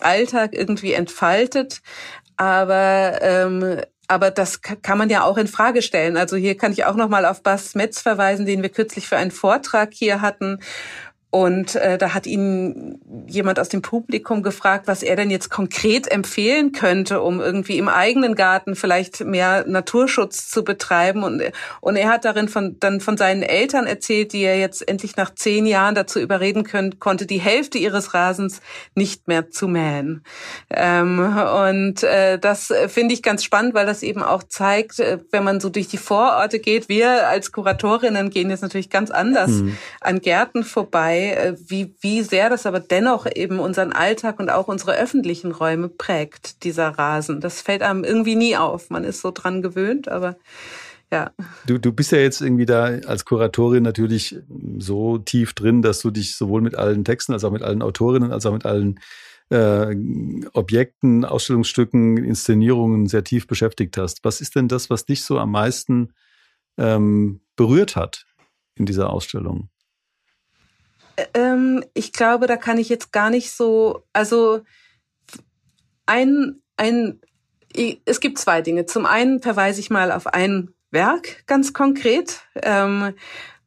Alltag 0.01 0.53
irgendwie 0.53 0.93
entfaltet. 0.93 1.81
Aber 2.37 3.19
ähm, 3.23 3.81
aber 4.09 4.31
das 4.31 4.61
kann 4.63 4.99
man 4.99 5.11
ja 5.11 5.25
auch 5.25 5.37
in 5.37 5.47
Frage 5.47 5.83
stellen. 5.83 6.17
Also 6.17 6.37
hier 6.37 6.57
kann 6.57 6.73
ich 6.73 6.85
auch 6.85 6.97
noch 6.97 7.09
mal 7.09 7.27
auf 7.27 7.43
Bas 7.43 7.75
Metz 7.75 8.01
verweisen, 8.01 8.47
den 8.47 8.63
wir 8.63 8.69
kürzlich 8.69 9.09
für 9.09 9.17
einen 9.17 9.31
Vortrag 9.31 9.93
hier 9.93 10.21
hatten, 10.21 10.61
und 11.37 11.75
äh, 11.75 11.99
da 11.99 12.15
hat 12.15 12.27
ihn 12.27 12.99
jemand 13.27 13.61
aus 13.61 13.69
dem 13.69 13.83
Publikum 13.83 14.43
gefragt, 14.43 14.87
was 14.87 15.03
er 15.03 15.17
denn 15.17 15.29
jetzt 15.29 15.51
konkret 15.51 16.11
empfehlen 16.11 16.73
könnte, 16.73 17.21
um 17.21 17.43
irgendwie 17.43 17.77
im 17.77 17.91
eigenen 17.91 18.35
Garten 18.35 18.75
vielleicht 18.75 19.21
mehr 19.21 19.67
Naturschutz 19.69 20.49
zu 20.49 20.65
betreiben. 20.65 21.25
Und, 21.25 21.43
und 21.83 21.97
er 21.97 22.09
hat 22.09 22.25
darin 22.25 22.49
von, 22.49 22.81
dann 22.81 23.03
von 23.03 23.19
seinen 23.19 23.43
Eltern 23.43 23.87
erzählt, 23.87 24.33
die 24.33 24.45
er 24.45 24.59
jetzt 24.59 24.89
endlich 24.89 25.17
nach 25.19 25.35
zehn 25.35 25.67
Jahren 25.67 25.95
dazu 25.95 26.21
überreden 26.21 26.65
können, 26.65 27.01
konnte, 27.01 27.27
die 27.27 27.37
Hälfte 27.37 27.77
ihres 27.77 28.15
Rasens 28.15 28.63
nicht 28.95 29.29
mehr 29.29 29.51
zu 29.51 29.69
mähen. 29.69 30.25
Ähm, 30.71 31.19
und 31.19 32.03
äh, 32.03 32.39
das 32.39 32.73
finde 32.89 33.13
ich 33.13 33.23
ganz 33.23 33.45
spannend, 33.45 33.75
weil 33.75 33.85
das 33.85 34.03
eben 34.03 34.23
auch 34.23 34.43
zeigt, 34.43 35.01
äh, 35.01 35.19
wenn 35.33 35.45
man 35.45 35.61
so 35.61 35.69
durch 35.69 35.89
die 35.89 35.99
Vororte 35.99 36.61
geht, 36.61 36.89
wir 36.89 37.29
als 37.29 37.53
Kuratorinnen 37.53 38.31
gehen 38.31 38.49
jetzt 38.49 38.63
natürlich 38.63 38.89
ganz 38.89 39.11
anders 39.11 39.51
mhm. 39.51 39.77
an 40.01 40.23
Gärten 40.23 40.65
vorbei 40.65 41.26
äh, 41.33 41.57
wie, 41.59 41.95
wie 42.01 42.23
sehr 42.23 42.51
das 42.51 42.67
aber 42.67 42.81
dennoch 42.81 43.27
eben 43.35 43.59
unseren 43.59 43.93
Alltag 43.93 44.39
und 44.39 44.51
auch 44.51 44.69
unsere 44.69 44.97
öffentlichen 44.97 45.53
Räume 45.53 45.89
prägt, 45.89 46.65
dieser 46.65 46.89
Rasen. 46.89 47.41
Das 47.41 47.61
fällt 47.61 47.83
einem 47.83 48.05
irgendwie 48.05 48.37
nie 48.37 48.57
auf. 48.57 48.91
Man 48.91 49.05
ist 49.05 49.21
so 49.21 49.31
dran 49.31 49.63
gewöhnt, 49.63 50.09
aber 50.09 50.37
ja. 51.13 51.31
Du, 51.67 51.79
du 51.79 51.93
bist 51.93 52.13
ja 52.13 52.19
jetzt 52.19 52.41
irgendwie 52.41 52.67
da 52.67 52.85
als 53.07 53.25
Kuratorin 53.25 53.83
natürlich 53.83 54.37
so 54.79 55.19
tief 55.19 55.55
drin, 55.55 55.83
dass 55.83 56.01
du 56.01 56.11
dich 56.11 56.37
sowohl 56.37 56.63
mit 56.63 56.77
allen 56.77 57.05
Texten 57.05 57.33
als 57.33 57.45
auch 57.45 57.53
mit 57.53 57.63
allen 57.63 57.83
Autorinnen 57.83 58.33
als 58.33 58.45
auch 58.47 58.53
mit 58.53 58.67
allen 58.67 58.99
äh, 59.51 59.95
Objekten, 60.53 61.25
Ausstellungsstücken, 61.25 62.17
Inszenierungen 62.17 63.07
sehr 63.07 63.23
tief 63.23 63.47
beschäftigt 63.47 63.97
hast. 63.97 64.25
Was 64.25 64.41
ist 64.41 64.57
denn 64.57 64.69
das, 64.69 64.91
was 64.91 65.05
dich 65.05 65.23
so 65.23 65.39
am 65.39 65.53
meisten 65.53 66.13
ähm, 66.77 67.41
berührt 67.55 67.95
hat 67.95 68.27
in 68.75 68.87
dieser 68.87 69.11
Ausstellung? 69.11 69.69
Ähm, 71.35 71.85
ich 71.95 72.13
glaube, 72.13 72.47
da 72.47 72.57
kann 72.57 72.79
ich 72.79 72.89
jetzt 72.89 73.13
gar 73.13 73.31
nicht 73.31 73.53
so, 73.53 74.05
also 74.13 74.61
ein, 76.07 76.63
ein, 76.77 77.21
es 78.05 78.21
gibt 78.21 78.39
zwei 78.39 78.63
Dinge. 78.63 78.87
Zum 78.87 79.07
einen 79.07 79.41
verweise 79.41 79.81
ich 79.81 79.91
mal 79.91 80.13
auf 80.13 80.27
ein 80.27 80.71
Werk 80.91 81.47
ganz 81.47 81.73
konkret. 81.73 82.41
Ähm, 82.63 83.15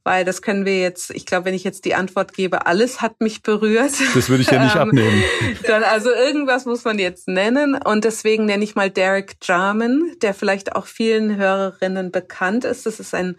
weil 0.03 0.25
das 0.25 0.41
können 0.41 0.65
wir 0.65 0.79
jetzt, 0.79 1.11
ich 1.11 1.25
glaube, 1.25 1.45
wenn 1.45 1.53
ich 1.53 1.63
jetzt 1.63 1.85
die 1.85 1.95
Antwort 1.95 2.33
gebe, 2.33 2.65
alles 2.65 3.01
hat 3.01 3.21
mich 3.21 3.43
berührt. 3.43 3.91
Das 4.13 4.29
würde 4.29 4.41
ich 4.41 4.49
ja 4.49 4.63
nicht 4.63 4.75
ähm, 4.75 4.81
abnehmen. 4.81 5.23
Dann 5.67 5.83
also 5.83 6.09
irgendwas 6.09 6.65
muss 6.65 6.83
man 6.83 6.99
jetzt 6.99 7.27
nennen 7.27 7.75
und 7.75 8.05
deswegen 8.05 8.45
nenne 8.45 8.63
ich 8.63 8.75
mal 8.75 8.89
Derek 8.89 9.35
Jarman, 9.41 10.13
der 10.21 10.33
vielleicht 10.33 10.75
auch 10.75 10.85
vielen 10.85 11.35
Hörerinnen 11.35 12.11
bekannt 12.11 12.65
ist. 12.65 12.85
Das 12.85 12.99
ist 12.99 13.13
ein 13.13 13.35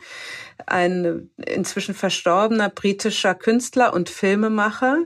ein 0.67 1.31
inzwischen 1.37 1.95
verstorbener 1.95 2.69
britischer 2.69 3.35
Künstler 3.35 3.93
und 3.93 4.09
Filmemacher, 4.09 4.99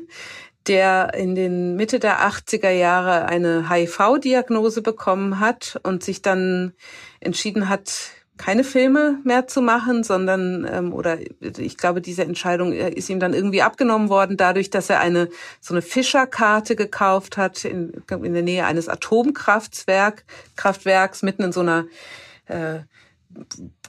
der 0.66 1.14
in 1.14 1.34
den 1.34 1.76
Mitte 1.76 1.98
der 1.98 2.20
80er 2.20 2.70
Jahre 2.70 3.26
eine 3.26 3.70
HIV-Diagnose 3.70 4.82
bekommen 4.82 5.40
hat 5.40 5.78
und 5.82 6.02
sich 6.02 6.22
dann 6.22 6.72
entschieden 7.20 7.68
hat, 7.68 8.10
keine 8.36 8.64
Filme 8.64 9.20
mehr 9.22 9.46
zu 9.46 9.62
machen, 9.62 10.02
sondern 10.02 10.66
ähm, 10.70 10.92
oder 10.92 11.18
ich 11.40 11.76
glaube, 11.76 12.00
diese 12.00 12.24
Entscheidung 12.24 12.72
äh, 12.72 12.90
ist 12.90 13.08
ihm 13.08 13.20
dann 13.20 13.32
irgendwie 13.32 13.62
abgenommen 13.62 14.08
worden, 14.08 14.36
dadurch, 14.36 14.70
dass 14.70 14.90
er 14.90 15.00
eine 15.00 15.28
so 15.60 15.72
eine 15.72 15.82
Fischerkarte 15.82 16.74
gekauft 16.74 17.36
hat 17.36 17.64
in, 17.64 17.92
in 18.10 18.34
der 18.34 18.42
Nähe 18.42 18.66
eines 18.66 18.88
Atomkraftwerks, 18.88 20.24
Kraftwerks 20.56 21.22
mitten 21.22 21.44
in 21.44 21.52
so 21.52 21.60
einer 21.60 21.84
äh, 22.46 22.80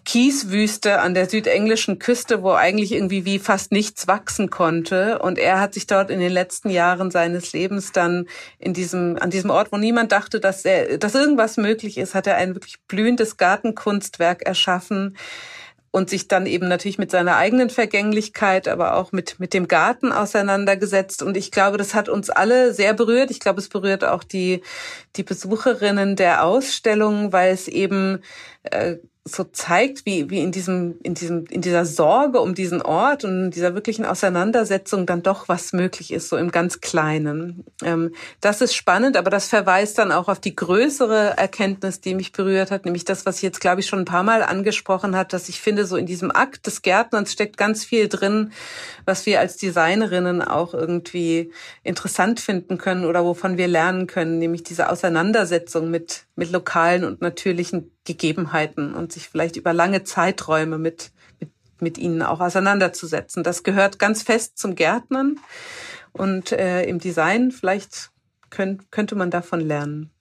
Kieswüste 0.05 0.99
an 1.01 1.15
der 1.15 1.27
südenglischen 1.27 1.99
Küste, 1.99 2.43
wo 2.43 2.51
eigentlich 2.51 2.91
irgendwie 2.91 3.25
wie 3.25 3.39
fast 3.39 3.71
nichts 3.71 4.07
wachsen 4.07 4.49
konnte. 4.51 5.19
Und 5.19 5.39
er 5.39 5.59
hat 5.59 5.73
sich 5.73 5.87
dort 5.87 6.11
in 6.11 6.19
den 6.19 6.31
letzten 6.31 6.69
Jahren 6.69 7.11
seines 7.11 7.51
Lebens 7.53 7.91
dann 7.91 8.27
in 8.59 8.73
diesem, 8.73 9.17
an 9.19 9.31
diesem 9.31 9.49
Ort, 9.49 9.71
wo 9.71 9.77
niemand 9.77 10.11
dachte, 10.11 10.39
dass 10.39 10.63
er, 10.63 10.99
dass 10.99 11.15
irgendwas 11.15 11.57
möglich 11.57 11.97
ist, 11.97 12.13
hat 12.13 12.27
er 12.27 12.37
ein 12.37 12.55
wirklich 12.55 12.77
blühendes 12.87 13.37
Gartenkunstwerk 13.37 14.43
erschaffen 14.43 15.17
und 15.89 16.09
sich 16.09 16.27
dann 16.27 16.45
eben 16.45 16.67
natürlich 16.67 16.97
mit 16.97 17.09
seiner 17.09 17.37
eigenen 17.37 17.69
Vergänglichkeit, 17.69 18.67
aber 18.67 18.97
auch 18.97 19.11
mit, 19.13 19.39
mit 19.39 19.53
dem 19.53 19.67
Garten 19.67 20.11
auseinandergesetzt. 20.11 21.23
Und 21.23 21.37
ich 21.37 21.51
glaube, 21.51 21.77
das 21.77 21.95
hat 21.95 22.09
uns 22.09 22.29
alle 22.29 22.73
sehr 22.73 22.93
berührt. 22.93 23.31
Ich 23.31 23.39
glaube, 23.39 23.61
es 23.61 23.69
berührt 23.69 24.03
auch 24.03 24.23
die, 24.23 24.61
die 25.15 25.23
Besucherinnen 25.23 26.17
der 26.17 26.43
Ausstellung, 26.43 27.31
weil 27.31 27.53
es 27.53 27.69
eben 27.69 28.21
äh, 28.63 28.97
so 29.27 29.43
zeigt, 29.43 30.05
wie, 30.05 30.29
wie 30.29 30.39
in 30.39 30.51
diesem, 30.51 30.99
in 31.01 31.15
diesem, 31.15 31.45
in 31.47 31.61
dieser 31.61 31.83
Sorge 31.83 32.39
um 32.39 32.53
diesen 32.53 32.83
Ort 32.83 33.23
und 33.23 33.45
in 33.45 33.51
dieser 33.51 33.73
wirklichen 33.73 34.05
Auseinandersetzung 34.05 35.07
dann 35.07 35.23
doch 35.23 35.49
was 35.49 35.73
möglich 35.73 36.13
ist, 36.13 36.29
so 36.29 36.38
im 36.38 36.51
ganz 36.51 36.79
Kleinen. 36.79 37.63
Ähm, 37.83 38.13
das 38.39 38.61
ist 38.61 38.75
spannend, 38.75 39.17
aber 39.17 39.31
das 39.31 39.47
verweist 39.47 39.97
dann 39.97 40.11
auch 40.11 40.27
auf 40.27 40.39
die 40.39 40.55
größere 40.55 41.38
Erkenntnis, 41.38 42.01
die 42.01 42.13
mich 42.13 42.33
berührt 42.33 42.69
hat, 42.69 42.85
nämlich 42.85 43.03
das, 43.03 43.25
was 43.25 43.38
ich 43.38 43.41
jetzt, 43.41 43.61
glaube 43.61 43.81
ich, 43.81 43.88
schon 43.88 43.99
ein 43.99 44.05
paar 44.05 44.21
Mal 44.21 44.43
angesprochen 44.43 45.15
hat, 45.15 45.33
dass 45.33 45.49
ich 45.49 45.59
finde, 45.59 45.88
so 45.88 45.97
in 45.97 46.05
diesem 46.05 46.29
Akt 46.29 46.67
des 46.67 46.83
Gärtnerns 46.83 47.31
steckt 47.31 47.57
ganz 47.57 47.83
viel 47.83 48.07
drin, 48.07 48.51
was 49.05 49.25
wir 49.25 49.39
als 49.39 49.57
Designerinnen 49.57 50.43
auch 50.43 50.75
irgendwie 50.75 51.51
interessant 51.81 52.39
finden 52.39 52.77
können 52.77 53.05
oder 53.05 53.25
wovon 53.25 53.57
wir 53.57 53.67
lernen 53.67 54.05
können, 54.05 54.38
nämlich 54.38 54.61
diese 54.61 54.88
Auseinandersetzung 54.88 55.89
mit, 55.89 56.24
mit 56.36 56.52
lokalen 56.52 57.04
und 57.04 57.21
natürlichen 57.21 57.91
Gegebenheiten 58.04 58.93
und 58.93 59.12
sich 59.12 59.30
vielleicht 59.30 59.56
über 59.56 59.74
lange 59.74 60.04
Zeiträume 60.04 60.78
mit, 60.78 61.12
mit, 61.39 61.50
mit 61.80 61.98
ihnen 61.98 62.21
auch 62.21 62.41
auseinanderzusetzen. 62.41 63.43
Das 63.43 63.63
gehört 63.63 64.00
ganz 64.00 64.24
fest 64.24 64.58
zum 64.58 64.76
Gärtnern 64.76 65.38
und 66.12 66.52
äh, 66.52 66.84
im 66.84 67.00
Design 67.00 67.52
vielleicht 67.52 68.12
könnt, 68.50 68.91
könnte 68.91 69.15
man 69.15 69.32
davon 69.32 69.62
lernen. 69.62 70.12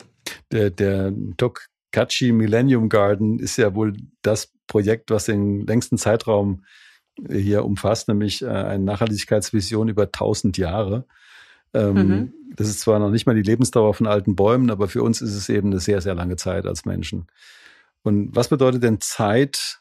Der, 0.52 0.70
der 0.70 1.12
Tokachi 1.36 2.32
Millennium 2.32 2.88
Garden 2.88 3.38
ist 3.38 3.56
ja 3.56 3.74
wohl 3.74 3.96
das 4.22 4.52
Projekt, 4.66 5.10
was 5.10 5.26
den 5.26 5.66
längsten 5.66 5.98
Zeitraum 5.98 6.64
hier 7.30 7.64
umfasst, 7.64 8.08
nämlich 8.08 8.42
äh, 8.42 8.48
eine 8.48 8.84
Nachhaltigkeitsvision 8.84 9.88
über 9.88 10.04
1000 10.04 10.58
Jahre. 10.58 11.06
Ähm, 11.74 11.94
mhm. 11.94 12.32
Das 12.56 12.68
ist 12.68 12.80
zwar 12.80 12.98
noch 12.98 13.10
nicht 13.10 13.26
mal 13.26 13.34
die 13.34 13.42
Lebensdauer 13.42 13.94
von 13.94 14.06
alten 14.06 14.36
Bäumen, 14.36 14.70
aber 14.70 14.88
für 14.88 15.02
uns 15.02 15.20
ist 15.20 15.34
es 15.34 15.48
eben 15.48 15.70
eine 15.70 15.80
sehr, 15.80 16.00
sehr 16.00 16.14
lange 16.14 16.36
Zeit 16.36 16.66
als 16.66 16.84
Menschen. 16.84 17.26
Und 18.02 18.34
was 18.36 18.48
bedeutet 18.48 18.82
denn 18.82 19.00
Zeit, 19.00 19.80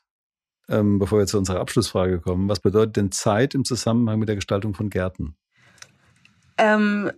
ähm, 0.69 0.97
bevor 0.97 1.19
wir 1.19 1.27
zu 1.27 1.37
unserer 1.37 1.59
Abschlussfrage 1.59 2.19
kommen, 2.19 2.49
was 2.49 2.59
bedeutet 2.59 2.95
denn 2.95 3.11
Zeit 3.11 3.53
im 3.53 3.63
Zusammenhang 3.63 4.17
mit 4.17 4.27
der 4.27 4.35
Gestaltung 4.35 4.73
von 4.73 4.89
Gärten? 4.89 5.35
Ähm, 6.57 7.11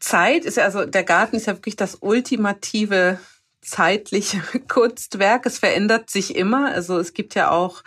Zeit 0.00 0.44
ist 0.44 0.56
ja, 0.56 0.64
also 0.64 0.84
der 0.84 1.04
Garten 1.04 1.36
ist 1.36 1.46
ja 1.46 1.54
wirklich 1.54 1.76
das 1.76 1.96
ultimative 2.00 3.18
zeitliche 3.60 4.40
Kunstwerk. 4.68 5.46
Es 5.46 5.58
verändert 5.58 6.10
sich 6.10 6.36
immer. 6.36 6.72
Also 6.72 6.98
es 6.98 7.14
gibt 7.14 7.34
ja 7.34 7.50
auch 7.50 7.82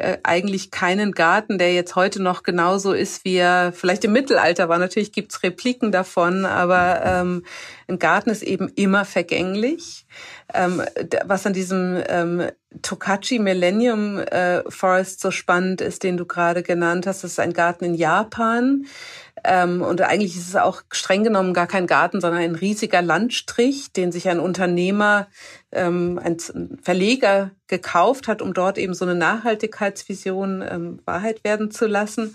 äh, 0.00 0.18
eigentlich 0.22 0.70
keinen 0.70 1.12
Garten, 1.12 1.58
der 1.58 1.74
jetzt 1.74 1.94
heute 1.96 2.22
noch 2.22 2.42
genauso 2.42 2.92
ist, 2.92 3.24
wie 3.24 3.36
er 3.36 3.72
vielleicht 3.72 4.04
im 4.04 4.12
Mittelalter 4.12 4.68
war. 4.68 4.78
Natürlich 4.78 5.12
gibt's 5.12 5.42
Repliken 5.42 5.92
davon, 5.92 6.44
aber 6.44 7.02
ähm, 7.04 7.44
ein 7.90 7.98
Garten 7.98 8.30
ist 8.30 8.42
eben 8.42 8.68
immer 8.76 9.04
vergänglich. 9.04 10.06
Ähm, 10.54 10.82
was 11.24 11.46
an 11.46 11.52
diesem 11.52 12.02
ähm, 12.08 12.50
Tokachi 12.82 13.38
Millennium 13.38 14.18
äh, 14.18 14.62
Forest 14.70 15.20
so 15.20 15.30
spannend 15.30 15.80
ist, 15.80 16.02
den 16.02 16.16
du 16.16 16.24
gerade 16.24 16.62
genannt 16.62 17.06
hast, 17.06 17.24
das 17.24 17.32
ist 17.32 17.40
ein 17.40 17.52
Garten 17.52 17.84
in 17.84 17.94
Japan. 17.94 18.86
Ähm, 19.42 19.82
und 19.82 20.00
eigentlich 20.02 20.36
ist 20.36 20.48
es 20.48 20.56
auch 20.56 20.82
streng 20.92 21.24
genommen 21.24 21.54
gar 21.54 21.66
kein 21.66 21.86
Garten, 21.86 22.20
sondern 22.20 22.42
ein 22.42 22.54
riesiger 22.54 23.02
Landstrich, 23.02 23.92
den 23.92 24.12
sich 24.12 24.28
ein 24.28 24.38
Unternehmer, 24.38 25.28
ähm, 25.72 26.20
ein 26.22 26.36
Verleger 26.82 27.50
gekauft 27.66 28.28
hat, 28.28 28.42
um 28.42 28.52
dort 28.52 28.78
eben 28.78 28.94
so 28.94 29.04
eine 29.04 29.14
Nachhaltigkeitsvision 29.14 30.62
ähm, 30.68 31.00
Wahrheit 31.04 31.42
werden 31.44 31.70
zu 31.70 31.86
lassen. 31.86 32.34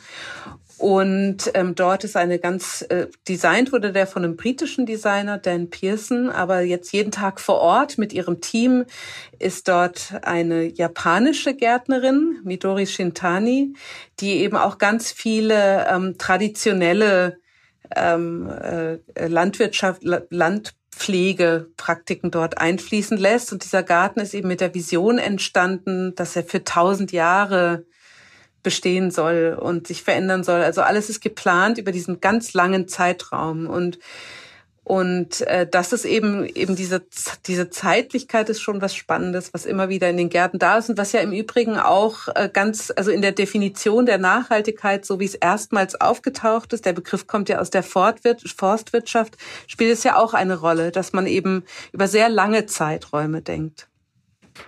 Und 0.78 1.52
ähm, 1.54 1.74
dort 1.74 2.04
ist 2.04 2.18
eine 2.18 2.38
ganz, 2.38 2.86
äh, 2.90 3.08
designt 3.30 3.72
wurde 3.72 3.94
der 3.94 4.08
von 4.08 4.26
einem 4.26 4.36
britischen 4.36 4.86
Designer, 4.86 5.38
Dan 5.38 5.70
Pearson, 5.70 6.30
aber 6.30 6.60
jetzt 6.62 6.92
jeden 6.92 7.12
Tag 7.12 7.40
vor 7.40 7.60
Ort 7.60 7.98
mit 7.98 8.12
ihrem 8.12 8.42
Team 8.42 8.84
ist 9.40 9.70
dort 9.70 10.16
eine 10.24 10.66
japanische 10.66 11.54
Gärtnerin, 11.54 12.42
Midori 12.44 12.88
Shintani, 12.88 13.74
die 14.20 14.40
eben 14.40 14.58
auch 14.58 14.78
ganz 14.78 15.14
viele 15.14 15.88
ähm, 15.88 16.18
traditionelle 16.18 17.38
ähm, 17.96 18.50
äh, 18.50 18.98
Landwirtschaft, 19.28 20.02
Landpflegepraktiken 20.04 22.32
dort 22.32 22.58
einfließen 22.58 23.18
lässt. 23.18 23.54
Und 23.54 23.64
dieser 23.64 23.84
Garten 23.84 24.20
ist 24.20 24.34
eben 24.34 24.50
mit 24.50 24.60
der 24.60 24.74
Vision 24.74 25.20
entstanden, 25.20 26.16
dass 26.16 26.36
er 26.36 26.44
für 26.44 26.66
tausend 26.66 27.14
Jahre 27.14 27.86
bestehen 28.66 29.12
soll 29.12 29.58
und 29.58 29.88
sich 29.88 30.04
verändern 30.04 30.44
soll. 30.44 30.62
Also 30.62 30.82
alles 30.82 31.10
ist 31.10 31.22
geplant 31.22 31.78
über 31.78 31.94
diesen 31.94 32.20
ganz 32.20 32.54
langen 32.54 32.90
Zeitraum 32.90 33.68
und 33.68 34.00
und 34.84 35.42
äh, 35.42 35.68
das 35.68 35.94
ist 35.94 36.06
eben 36.06 36.46
eben 36.46 36.76
diese 36.76 37.02
diese 37.48 37.70
Zeitlichkeit 37.72 38.50
ist 38.50 38.62
schon 38.62 38.82
was 38.82 38.94
Spannendes, 38.96 39.52
was 39.52 39.66
immer 39.66 39.90
wieder 39.90 40.10
in 40.10 40.18
den 40.18 40.30
Gärten 40.30 40.60
da 40.60 40.78
ist 40.78 40.90
und 40.90 40.98
was 40.98 41.12
ja 41.12 41.22
im 41.22 41.32
Übrigen 41.32 41.78
auch 41.78 42.28
äh, 42.36 42.50
ganz 42.52 42.92
also 42.96 43.10
in 43.10 43.24
der 43.24 43.32
Definition 43.32 44.06
der 44.06 44.20
Nachhaltigkeit, 44.20 45.06
so 45.06 45.20
wie 45.20 45.26
es 45.26 45.36
erstmals 45.36 46.00
aufgetaucht 46.00 46.74
ist, 46.74 46.86
der 46.86 46.94
Begriff 46.94 47.26
kommt 47.26 47.50
ja 47.50 47.60
aus 47.60 47.72
der 47.72 47.84
Forstwirtschaft, 47.84 49.38
spielt 49.68 49.92
es 49.92 50.04
ja 50.04 50.18
auch 50.18 50.34
eine 50.36 50.60
Rolle, 50.60 50.92
dass 50.92 51.14
man 51.14 51.26
eben 51.26 51.64
über 51.92 52.08
sehr 52.08 52.30
lange 52.30 52.68
Zeiträume 52.68 53.42
denkt. 53.42 53.88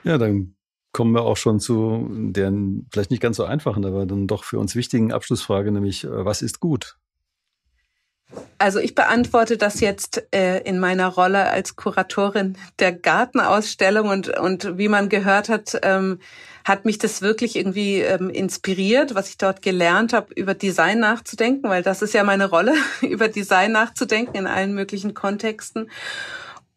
Ja, 0.03 0.17
dann 0.17 0.56
kommen 0.97 1.13
wir 1.13 1.21
auch 1.21 1.37
schon 1.37 1.59
zu 1.59 2.07
der 2.09 2.51
vielleicht 2.91 3.11
nicht 3.11 3.21
ganz 3.21 3.37
so 3.37 3.43
einfachen, 3.43 3.85
aber 3.85 4.07
dann 4.07 4.25
doch 4.25 4.43
für 4.43 4.57
uns 4.57 4.75
wichtigen 4.75 5.13
Abschlussfrage, 5.13 5.71
nämlich 5.71 6.05
äh, 6.05 6.25
was 6.25 6.41
ist 6.41 6.59
gut? 6.59 6.97
Also 8.57 8.79
ich 8.79 8.95
beantworte 8.95 9.57
das 9.57 9.79
jetzt 9.79 10.27
äh, 10.33 10.57
in 10.61 10.79
meiner 10.79 11.07
Rolle 11.09 11.51
als 11.51 11.75
Kuratorin 11.75 12.57
der 12.79 12.93
Gartenausstellung 12.93 14.09
und 14.09 14.35
und 14.39 14.79
wie 14.79 14.87
man 14.87 15.07
gehört 15.07 15.49
hat, 15.49 15.79
ähm, 15.83 16.17
hat 16.65 16.83
mich 16.83 16.97
das 16.97 17.21
wirklich 17.21 17.57
irgendwie 17.57 17.99
ähm, 17.99 18.31
inspiriert, 18.31 19.13
was 19.13 19.29
ich 19.29 19.37
dort 19.37 19.61
gelernt 19.61 20.13
habe, 20.13 20.33
über 20.33 20.55
Design 20.55 20.99
nachzudenken, 20.99 21.69
weil 21.69 21.83
das 21.83 22.01
ist 22.01 22.15
ja 22.15 22.23
meine 22.23 22.49
Rolle, 22.49 22.73
über 23.01 23.27
Design 23.27 23.71
nachzudenken 23.71 24.35
in 24.35 24.47
allen 24.47 24.73
möglichen 24.73 25.13
Kontexten. 25.13 25.91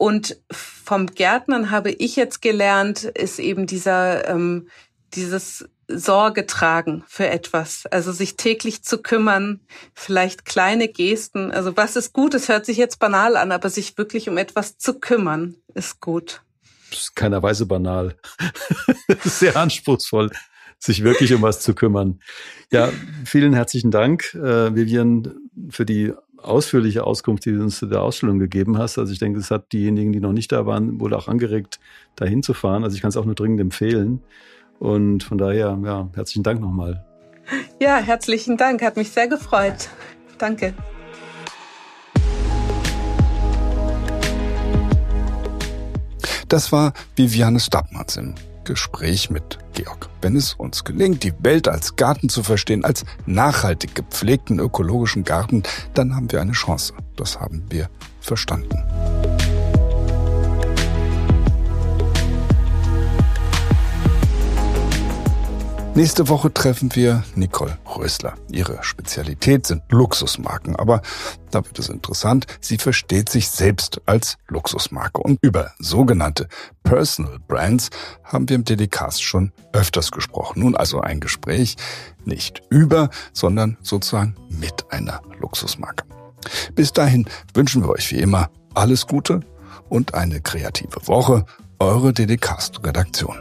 Und 0.00 0.38
vom 0.50 1.08
Gärtnern 1.08 1.70
habe 1.70 1.90
ich 1.90 2.16
jetzt 2.16 2.40
gelernt, 2.40 3.04
ist 3.04 3.38
eben 3.38 3.66
dieser, 3.66 4.26
ähm, 4.30 4.68
dieses 5.12 5.68
Sorge 5.88 6.46
tragen 6.46 7.04
für 7.06 7.28
etwas. 7.28 7.84
Also 7.84 8.10
sich 8.10 8.38
täglich 8.38 8.82
zu 8.82 9.02
kümmern, 9.02 9.60
vielleicht 9.92 10.46
kleine 10.46 10.88
Gesten. 10.88 11.50
Also 11.50 11.76
was 11.76 11.96
ist 11.96 12.14
gut? 12.14 12.32
Es 12.32 12.48
hört 12.48 12.64
sich 12.64 12.78
jetzt 12.78 12.98
banal 12.98 13.36
an, 13.36 13.52
aber 13.52 13.68
sich 13.68 13.98
wirklich 13.98 14.30
um 14.30 14.38
etwas 14.38 14.78
zu 14.78 14.98
kümmern, 14.98 15.56
ist 15.74 16.00
gut. 16.00 16.40
Das 16.88 17.00
ist 17.00 17.14
keiner 17.14 17.42
Weise 17.42 17.66
banal. 17.66 18.16
Sehr 19.24 19.54
anspruchsvoll, 19.56 20.30
sich 20.78 21.04
wirklich 21.04 21.34
um 21.34 21.42
was 21.42 21.60
zu 21.60 21.74
kümmern. 21.74 22.20
Ja, 22.72 22.90
vielen 23.26 23.52
herzlichen 23.52 23.90
Dank, 23.90 24.32
äh, 24.34 24.74
Vivian, 24.74 25.34
für 25.68 25.84
die 25.84 26.14
ausführliche 26.42 27.05
Auskunft, 27.05 27.44
die 27.44 27.53
du 27.53 27.61
uns 27.61 27.79
zu 27.79 27.87
der 27.87 28.03
Ausstellung 28.03 28.38
gegeben 28.38 28.79
hast. 28.79 28.98
Also 28.98 29.12
ich 29.12 29.18
denke, 29.18 29.38
es 29.38 29.50
hat 29.50 29.72
diejenigen, 29.72 30.12
die 30.12 30.20
noch 30.20 30.33
nicht 30.33 30.53
da 30.53 30.66
waren, 30.66 31.00
wohl 31.00 31.14
auch 31.14 31.29
angeregt, 31.29 31.81
dahin 32.16 32.42
zu 32.42 32.55
fahren. 32.55 32.85
Also 32.85 32.96
ich 32.96 33.03
kann 33.03 33.11
es 33.11 33.16
auch 33.16 33.24
nur 33.24 33.35
dringend 33.35 33.61
empfehlen. 33.61 34.22
Und 34.79 35.22
von 35.22 35.38
daher, 35.38 35.79
ja, 35.85 36.09
herzlichen 36.14 36.42
Dank 36.42 36.61
nochmal. 36.61 37.05
Ja, 37.81 37.98
herzlichen 37.98 38.57
Dank. 38.57 38.83
Hat 38.83 38.96
mich 38.96 39.11
sehr 39.11 39.29
gefreut. 39.29 39.88
Danke. 40.38 40.74
Das 46.48 46.72
war 46.72 46.92
Viviane 47.14 47.61
Stabmans 47.61 48.16
im 48.16 48.35
Gespräch 48.70 49.30
mit 49.30 49.59
Georg. 49.72 50.09
Wenn 50.22 50.37
es 50.37 50.54
uns 50.54 50.85
gelingt, 50.85 51.24
die 51.24 51.35
Welt 51.40 51.66
als 51.66 51.96
Garten 51.96 52.28
zu 52.28 52.44
verstehen, 52.44 52.85
als 52.85 53.04
nachhaltig 53.26 53.96
gepflegten 53.96 54.61
ökologischen 54.61 55.24
Garten, 55.24 55.64
dann 55.94 56.14
haben 56.14 56.30
wir 56.30 56.40
eine 56.40 56.52
Chance. 56.52 56.94
Das 57.16 57.40
haben 57.40 57.64
wir 57.68 57.90
verstanden. 58.20 58.78
Nächste 66.01 66.30
Woche 66.30 66.51
treffen 66.51 66.96
wir 66.96 67.24
Nicole 67.34 67.76
Rösler. 67.94 68.32
Ihre 68.51 68.82
Spezialität 68.82 69.66
sind 69.66 69.82
Luxusmarken, 69.90 70.74
aber 70.74 71.03
da 71.51 71.62
wird 71.62 71.78
es 71.78 71.90
interessant, 71.90 72.46
sie 72.62 72.78
versteht 72.78 73.28
sich 73.28 73.51
selbst 73.51 74.01
als 74.07 74.38
Luxusmarke. 74.48 75.20
Und 75.20 75.38
über 75.42 75.72
sogenannte 75.78 76.48
Personal 76.84 77.38
Brands 77.46 77.90
haben 78.24 78.48
wir 78.48 78.57
im 78.57 78.64
Delicast 78.64 79.22
schon 79.22 79.53
öfters 79.74 80.11
gesprochen. 80.11 80.61
Nun 80.61 80.74
also 80.74 81.03
ein 81.03 81.20
Gespräch 81.20 81.76
nicht 82.24 82.62
über, 82.70 83.11
sondern 83.34 83.76
sozusagen 83.82 84.36
mit 84.48 84.90
einer 84.90 85.20
Luxusmarke. 85.38 86.05
Bis 86.74 86.94
dahin 86.94 87.28
wünschen 87.53 87.82
wir 87.82 87.90
euch 87.90 88.11
wie 88.11 88.20
immer 88.20 88.48
alles 88.72 89.07
Gute 89.07 89.40
und 89.90 90.14
eine 90.14 90.40
kreative 90.40 91.07
Woche. 91.09 91.44
Eure 91.78 92.14
Delicast 92.14 92.82
Redaktion. 92.84 93.36